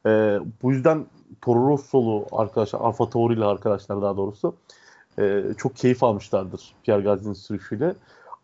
[0.07, 1.07] E, bu yüzden
[1.41, 4.57] Toro Rosso'lu arkadaşlar, Alfa Tauri'li arkadaşlar daha doğrusu
[5.19, 7.95] e, çok keyif almışlardır Pierre Gasly'nin sürüşüyle.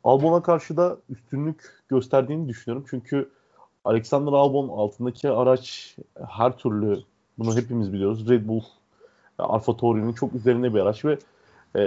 [0.04, 2.86] Albon'a karşı da üstünlük gösterdiğini düşünüyorum.
[2.90, 3.30] Çünkü
[3.84, 5.96] Alexander Albon altındaki araç
[6.28, 7.02] her türlü
[7.38, 8.28] bunu hepimiz biliyoruz.
[8.28, 8.62] Red Bull
[9.38, 11.18] Alfa Tauri'nin çok üzerine bir araç ve
[11.76, 11.82] e,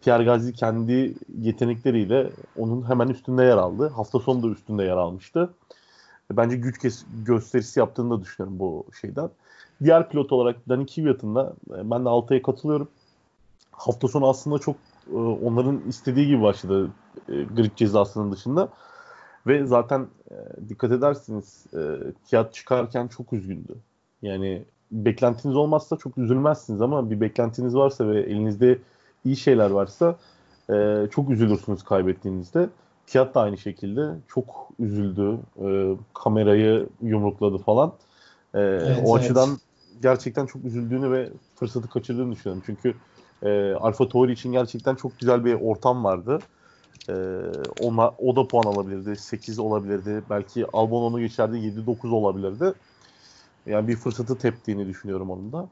[0.00, 3.88] Pierre Gasly kendi yetenekleriyle onun hemen üstünde yer aldı.
[3.88, 5.50] Hafta sonu da üstünde yer almıştı.
[6.32, 9.30] Bence güç gösterisi yaptığını da düşünüyorum bu şeyden.
[9.84, 12.88] Diğer pilot olarak Dani Kvyat'ın da e, ben de Altay'a katılıyorum.
[13.72, 14.76] Hafta sonu aslında çok
[15.12, 16.90] e, onların istediği gibi başladı
[17.28, 18.68] e, grid cezasının dışında.
[19.46, 20.34] Ve zaten e,
[20.68, 21.96] dikkat edersiniz e,
[22.28, 23.74] Kiyat çıkarken çok üzgündü.
[24.22, 28.78] Yani beklentiniz olmazsa çok üzülmezsiniz ama bir beklentiniz varsa ve elinizde
[29.24, 30.16] iyi şeyler varsa
[30.70, 32.68] e, çok üzülürsünüz kaybettiğinizde.
[33.06, 35.38] Kiyat da aynı şekilde çok üzüldü.
[35.64, 37.92] E, kamerayı yumrukladı falan.
[38.54, 39.24] E, evet, o evet.
[39.24, 39.58] açıdan
[40.02, 42.62] gerçekten çok üzüldüğünü ve fırsatı kaçırdığını düşünüyorum.
[42.66, 42.94] Çünkü
[43.42, 46.38] e, Alfa Tauri için gerçekten çok güzel bir ortam vardı.
[47.08, 47.14] E,
[47.80, 49.16] ona, o da puan alabilirdi.
[49.16, 50.22] 8 olabilirdi.
[50.30, 52.74] Belki Albon onu geçerdi 7-9 olabilirdi.
[53.68, 55.70] Yani bir fırsatı teptiğini düşünüyorum onun da.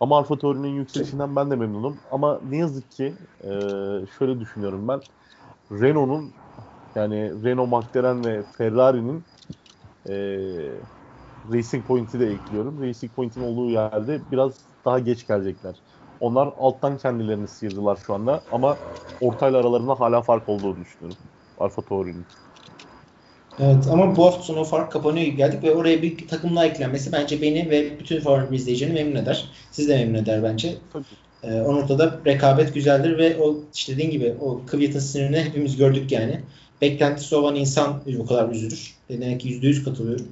[0.00, 2.02] Ama Alfa Tauri'nin yükselişinden ben de memnunum.
[2.10, 3.48] Ama ne yazık ki e,
[4.18, 5.02] şöyle düşünüyorum ben.
[5.72, 6.34] Renault'un
[6.96, 9.26] yani Renault, McLaren ve Ferrari'nin
[10.08, 10.14] e,
[11.52, 12.82] Racing Point'i de ekliyorum.
[12.82, 15.82] Racing Point'in olduğu yerde biraz daha geç gelecekler.
[16.20, 18.82] Onlar alttan kendilerini sıyırdılar şu anda ama
[19.20, 21.18] ortayla aralarında hala fark olduğunu düşünüyorum.
[21.56, 22.28] Alfa Tauri'nin.
[23.60, 27.12] Evet ama bu hafta sonu fark kapanıyor gibi geldik ve oraya bir takım daha eklenmesi
[27.12, 29.44] bence beni ve bütün Formula izleyicilerini memnun eder.
[29.70, 30.74] Siz de memnun eder bence.
[30.92, 31.04] Tabii.
[31.42, 36.12] Ee, o noktada rekabet güzeldir ve o işte dediğin gibi o Kvyat'ın sinirini hepimiz gördük
[36.12, 36.40] yani.
[36.80, 38.94] Beklentisi olan insan bu kadar üzülür.
[39.08, 40.28] Demek ki %100 katılıyorum.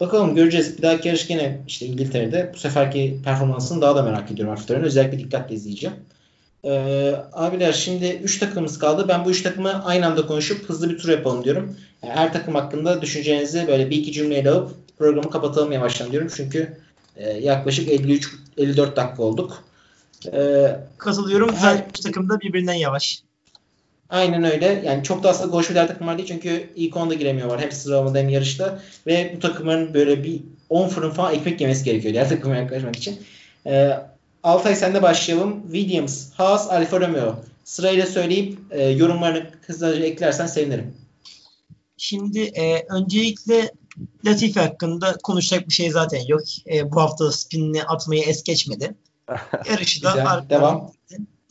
[0.00, 0.78] Bakalım göreceğiz.
[0.78, 2.50] Bir dahaki yarış gene işte İngiltere'de.
[2.54, 4.84] Bu seferki performansını daha da merak ediyorum hafiflerini.
[4.84, 5.96] Özellikle dikkatle izleyeceğim.
[6.64, 9.08] Ee, abiler şimdi 3 takımımız kaldı.
[9.08, 11.76] Ben bu 3 takımı aynı anda konuşup hızlı bir tur yapalım diyorum.
[12.02, 16.28] Yani her takım hakkında düşüncelerinizi böyle bir iki cümleyle alıp programı kapatalım yavaştan diyorum.
[16.36, 16.76] Çünkü
[17.16, 19.64] e, yaklaşık 53-54 dakika olduk.
[20.32, 21.54] Ee, Katılıyorum.
[21.54, 23.22] Her üç takım da birbirinden yavaş.
[24.10, 24.82] Aynen öyle.
[24.84, 27.60] Yani çok da aslında koşu diğer takımlar değil çünkü ilk onda giremiyorlar.
[27.60, 28.78] Hem sıralamada hem yarışta.
[29.06, 33.18] Ve bu takımların böyle bir 10 fırın falan ekmek yemesi gerekiyor diğer takıma yaklaşmak için.
[33.66, 33.90] Ee,
[34.44, 35.62] Altay sende başlayalım.
[35.72, 37.36] Williams, Haas, Alfa Romeo.
[37.64, 40.94] Sırayla söyleyip e, yorumlarını hızlıca eklersen sevinirim.
[41.96, 43.72] Şimdi e, öncelikle
[44.24, 46.40] Latifi hakkında konuşacak bir şey zaten yok.
[46.72, 48.94] E, bu hafta spinini atmayı es geçmedi.
[49.70, 50.92] Yarışı da Güzel, devam.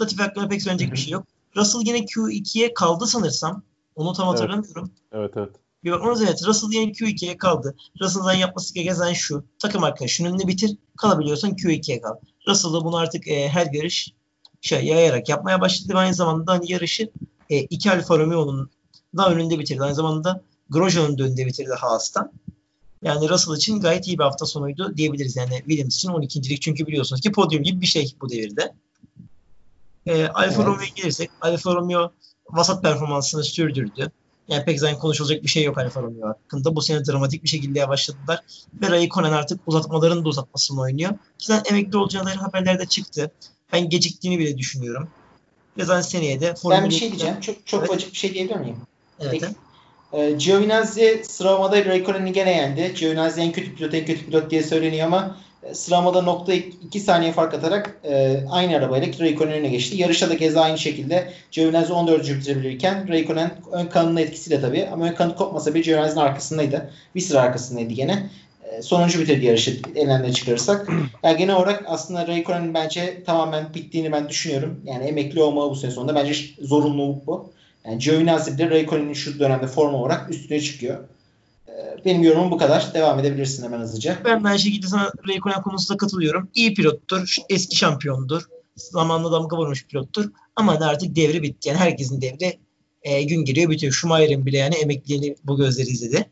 [0.01, 1.27] Latifi hakkında pek söyleyecek bir şey yok.
[1.55, 3.63] Russell yine Q2'ye kaldı sanırsam.
[3.95, 4.91] Onu tam hatırlamıyorum.
[5.11, 5.49] Evet evet.
[5.83, 7.75] Bir bakmanız evet Russell yine Q2'ye kaldı.
[8.01, 9.45] Russell'dan yapması gereken şu.
[9.59, 10.77] Takım arkadaşının önüne bitir.
[10.97, 12.15] Kalabiliyorsan Q2'ye kal.
[12.47, 14.13] Russell'da bunu artık e, her yarış
[14.61, 15.93] şey yayarak yapmaya başladı.
[15.95, 17.09] Aynı zamanda hani yarışı
[17.49, 18.69] e, iki Alfa Romeo'nun
[19.17, 19.83] da önünde bitirdi.
[19.83, 22.31] Aynı zamanda Grosjean'ın da önünde bitirdi Haas'tan.
[23.01, 25.35] Yani Russell için gayet iyi bir hafta sonuydu diyebiliriz.
[25.35, 28.73] Yani Williams için 12.lik çünkü biliyorsunuz ki podyum gibi bir şey bu devirde.
[30.05, 30.67] E, Alfa evet.
[30.67, 32.11] Romeo'ya gelirsek Alfa Romeo
[32.49, 34.11] vasat performansını sürdürdü.
[34.47, 36.75] Yani pek zaten konuşulacak bir şey yok Alfa Romeo hakkında.
[36.75, 38.39] Bu sene dramatik bir şekilde yavaşladılar.
[38.81, 41.11] Ve Raikkonen artık uzatmaların da uzatmasını oynuyor.
[41.11, 43.31] Ki zaten emekli olacağı dair haberlerde çıktı.
[43.73, 45.09] Ben geciktiğini bile düşünüyorum.
[45.77, 47.39] Ve zaten seneye de Ben bir şey diyeceğim.
[47.39, 48.11] Çok çok evet.
[48.11, 48.77] bir şey diyebilir miyim?
[49.19, 49.43] Evet.
[50.13, 52.93] E, Giovinazzi sıralamada Raikkonen'i gene yendi.
[52.99, 55.37] Giovinazzi en kötü pilot en kötü pilot diye söyleniyor ama
[55.73, 59.97] sıralamada nokta 2 saniye fark atarak e, aynı arabayla Raikkonen öne geçti.
[59.97, 62.29] Yarışta da keza aynı şekilde Giovinazzi 14.
[62.29, 66.89] bitirebilirken Raikkonen ön kanının etkisiyle tabii ama ön kanı kopmasa bir Giovinazzi'nin arkasındaydı.
[67.15, 68.29] Bir sıra arkasındaydı gene.
[68.71, 70.89] E, sonuncu bitirdi yarışı elinden çıkarırsak.
[71.23, 74.81] Yani genel olarak aslında Raikkonen'in bence tamamen bittiğini ben düşünüyorum.
[74.85, 76.15] Yani emekli olmalı bu sene sonunda.
[76.15, 77.53] Bence zorunluluk bu.
[77.85, 80.97] Yani Giovinazzi bile Raikkonen'in şu dönemde form olarak üstüne çıkıyor.
[82.05, 82.93] Benim yorumum bu kadar.
[82.93, 84.17] Devam edebilirsin hemen hızlıca.
[84.25, 86.49] Ben de aynı şekilde sana Raikkonen konusunda katılıyorum.
[86.53, 87.35] İyi pilottur.
[87.49, 88.43] Eski şampiyondur.
[88.75, 90.31] Zamanla damga vurmuş pilottur.
[90.55, 91.69] Ama artık devri bitti.
[91.69, 92.59] Yani herkesin devri
[93.03, 93.93] e, gün giriyor bitiyor.
[93.93, 96.29] Schumacher'in bile yani emekliliğini bu gözleri izledi.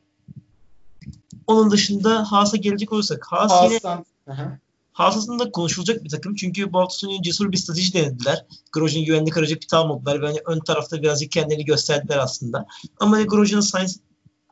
[1.47, 4.59] Onun dışında Haas'a gelecek olursak Haas Haas'tan, yine
[4.93, 6.35] Haas'ın konuşulacak bir takım.
[6.35, 8.45] Çünkü bu hafta sonu cesur bir strateji denediler.
[8.71, 10.21] Grosjean güvenlik aracı pit almadılar.
[10.21, 12.65] Ve hani ön tarafta birazcık kendilerini gösterdiler aslında.
[12.99, 13.99] Ama hani Grosjean'ın Sainz,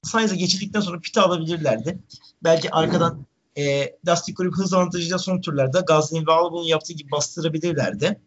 [0.04, 2.00] Sainz'a geçildikten sonra pit alabilirlerdi.
[2.44, 3.26] Belki arkadan
[3.58, 8.22] e, lastik grup hız avantajıyla son turlarda Gasly'nin ve Albon'un yaptığı gibi bastırabilirlerdi.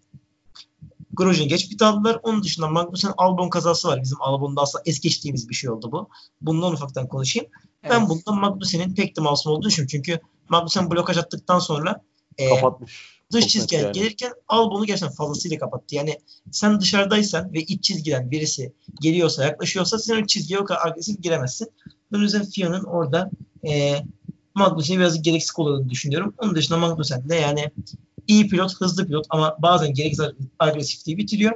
[1.12, 2.20] Grosjean geç pit aldılar.
[2.22, 4.02] Onun dışında Magnussen Albon kazası var.
[4.02, 6.08] Bizim Albon'da aslında es geçtiğimiz bir şey oldu bu.
[6.40, 7.48] Bundan ufaktan konuşayım.
[7.82, 7.92] Evet.
[7.92, 9.90] Ben bundan Magnussen'in pek de masum olduğunu düşünüyorum.
[9.90, 12.02] Çünkü Magnussen blokaj attıktan sonra
[12.38, 13.21] e, kapatmış.
[13.32, 13.92] Dış çizgiden yani.
[13.92, 15.94] gelirken Albon'u gerçekten fazlasıyla kapattı.
[15.94, 16.18] Yani
[16.50, 21.68] sen dışarıdaysan ve iç çizgiden birisi geliyorsa, yaklaşıyorsa sen o çizgiye o kadar agresif giremezsin.
[22.12, 23.30] Ben o yüzden Fia'nın orada
[23.68, 23.96] e,
[24.54, 26.34] Magnussen'i biraz gereksiz kullandığını düşünüyorum.
[26.38, 27.70] Onun dışında Magnussen de yani
[28.26, 30.26] iyi pilot, hızlı pilot ama bazen gereksiz
[30.58, 31.52] agresifliği bitiriyor.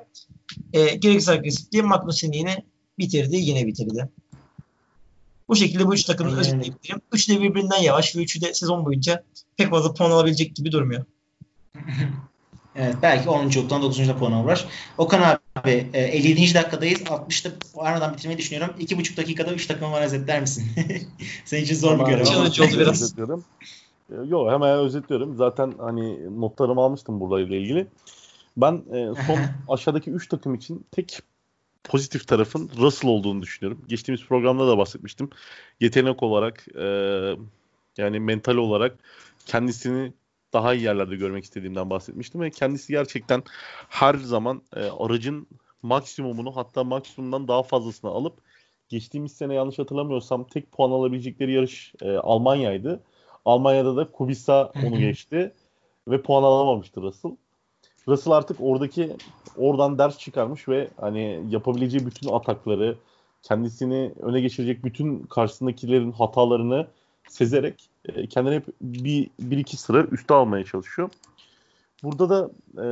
[0.73, 2.65] E, gereksiz agresifliği Magnussen'i yine
[2.99, 4.09] bitirdi, yine bitirdi.
[5.49, 7.01] Bu şekilde bu üç takımın özetleyebilirim.
[7.13, 9.25] Üçü de birbirinden yavaş ve üçü de sezon boyunca
[9.57, 11.05] pek fazla puan alabilecek gibi durmuyor.
[12.79, 14.13] Evet belki 10.luktan 9.
[14.19, 14.67] puan alırlar.
[14.99, 16.41] Okan abi 57.
[16.41, 17.03] E, dakikadayız.
[17.03, 18.75] 60'ta aradan bitirmeyi düşünüyorum.
[18.81, 20.65] 2,5 dakikada 3 takım var özetler misin?
[21.45, 22.41] Senin için zor bir görev ama.
[22.41, 23.03] oldu biraz.
[23.03, 23.45] Özetliyorum.
[24.11, 25.37] E, yok hemen özetliyorum.
[25.37, 27.87] Zaten hani notlarımı almıştım burayla ilgili.
[28.57, 31.21] Ben e, son aşağıdaki 3 takım için tek
[31.85, 33.85] pozitif tarafın Russell olduğunu düşünüyorum.
[33.89, 35.31] Geçtiğimiz programda da bahsetmiştim.
[35.81, 36.87] Yetenek olarak e,
[37.97, 38.97] yani mental olarak
[39.47, 40.13] kendisini
[40.53, 43.43] daha iyi yerlerde görmek istediğimden bahsetmiştim ve kendisi gerçekten
[43.89, 45.47] her zaman e, aracın
[45.83, 48.35] maksimumunu hatta maksimumdan daha fazlasını alıp
[48.89, 53.03] geçtiğimiz sene yanlış hatırlamıyorsam tek puan alabilecekleri yarış e, Almanya'ydı.
[53.45, 55.53] Almanya'da da Kubica onu geçti
[56.09, 57.37] ve puan alamamıştı Russell.
[58.09, 59.17] Russell artık oradaki
[59.57, 62.97] oradan ders çıkarmış ve hani yapabileceği bütün atakları
[63.43, 66.87] kendisini öne geçirecek bütün karşısındakilerin hatalarını
[67.29, 71.11] sezerek e, kendini hep bir, bir iki sıra üste almaya çalışıyor.
[72.03, 72.87] Burada da e,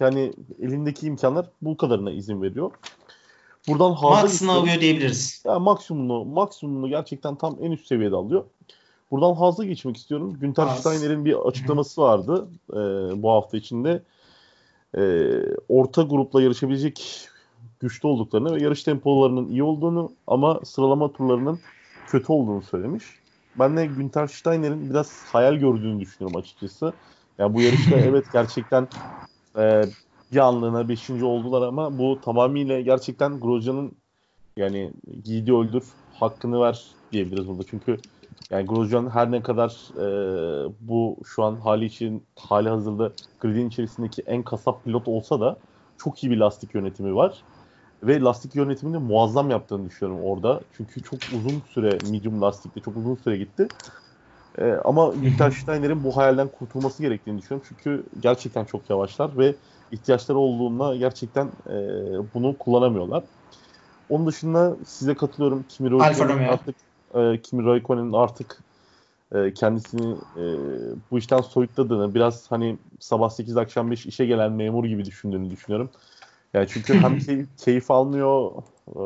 [0.00, 2.70] yani elindeki imkanlar bu kadarına izin veriyor.
[3.68, 5.42] Buradan Maksimum alıyor diyebiliriz.
[5.46, 8.44] Ya maksimumunu, maksimumunu gerçekten tam en üst seviyede alıyor.
[9.10, 10.38] Buradan hızlı geçmek istiyorum.
[10.40, 12.76] Günter Steiner'in bir açıklaması vardı e,
[13.22, 14.02] bu hafta içinde.
[14.98, 15.02] E,
[15.68, 17.28] orta grupla yarışabilecek
[17.80, 21.60] güçlü olduklarını ve yarış tempolarının iyi olduğunu ama sıralama turlarının
[22.06, 23.04] kötü olduğunu söylemiş.
[23.58, 26.92] Ben de Günter Steiner'in biraz hayal gördüğünü düşünüyorum açıkçası.
[27.38, 28.88] Yani bu yarışta evet gerçekten
[29.58, 29.84] e,
[30.32, 31.10] bir anlığına 5.
[31.10, 33.92] oldular ama bu tamamıyla gerçekten Grosjean'ın
[34.56, 34.92] yani
[35.24, 35.84] giydi öldür
[36.14, 37.62] hakkını ver diyebiliriz burada.
[37.70, 37.96] Çünkü
[38.50, 40.06] yani Grosjean her ne kadar e,
[40.80, 45.56] bu şu an hali için hali hazırda gridin içerisindeki en kasap pilot olsa da
[45.98, 47.42] çok iyi bir lastik yönetimi var.
[48.06, 50.60] Ve lastik yönetimini muazzam yaptığını düşünüyorum orada.
[50.72, 53.68] Çünkü çok uzun süre medium lastikte çok uzun süre gitti.
[54.58, 57.68] Ee, ama Günther Steiner'in bu hayalden kurtulması gerektiğini düşünüyorum.
[57.68, 59.54] Çünkü gerçekten çok yavaşlar ve
[59.90, 61.74] ihtiyaçları olduğunda gerçekten e,
[62.34, 63.24] bunu kullanamıyorlar.
[64.08, 65.62] Onun dışında size katılıyorum.
[65.62, 66.76] Kimi Raikkonen'in artık
[67.14, 68.64] e, Kimi Raikkonen'in artık
[69.34, 70.44] e, kendisini e,
[71.10, 75.90] bu işten soyutladığını, biraz hani sabah 8 akşam 5 işe gelen memur gibi düşündüğünü düşünüyorum.
[76.56, 78.52] Yani çünkü hem keyif, keyif almıyor,
[78.96, 79.02] e,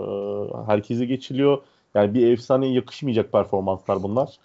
[0.66, 1.59] herkese geçiliyor.
[1.94, 4.38] Yani bir efsaneye yakışmayacak performanslar bunlar.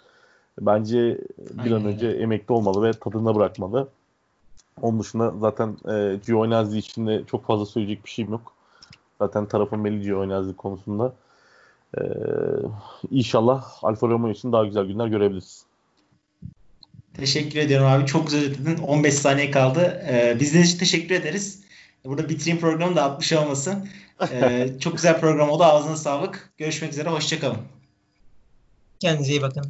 [0.60, 1.18] Bence
[1.64, 3.88] bir an önce emekli olmalı ve tadına bırakmalı.
[4.82, 8.52] Onun dışında zaten e, Giovinazzi için de çok fazla söyleyecek bir şeyim yok.
[9.18, 11.12] Zaten tarafın belli oynazlık konusunda.
[11.98, 12.02] Ee,
[13.10, 15.64] inşallah Alfa Romeo için daha güzel günler görebiliriz.
[17.14, 18.06] Teşekkür ediyorum abi.
[18.06, 18.76] Çok güzel ödedin.
[18.82, 20.02] 15 saniye kaldı.
[20.08, 21.65] Ee, bizden için teşekkür ederiz.
[22.06, 23.88] Burada bitireyim programı da 60 olmasın.
[24.32, 25.64] Ee, çok güzel program oldu.
[25.64, 26.52] Ağzına sağlık.
[26.58, 27.08] Görüşmek üzere.
[27.08, 27.58] Hoşçakalın.
[29.00, 29.64] Kendinize iyi bakın.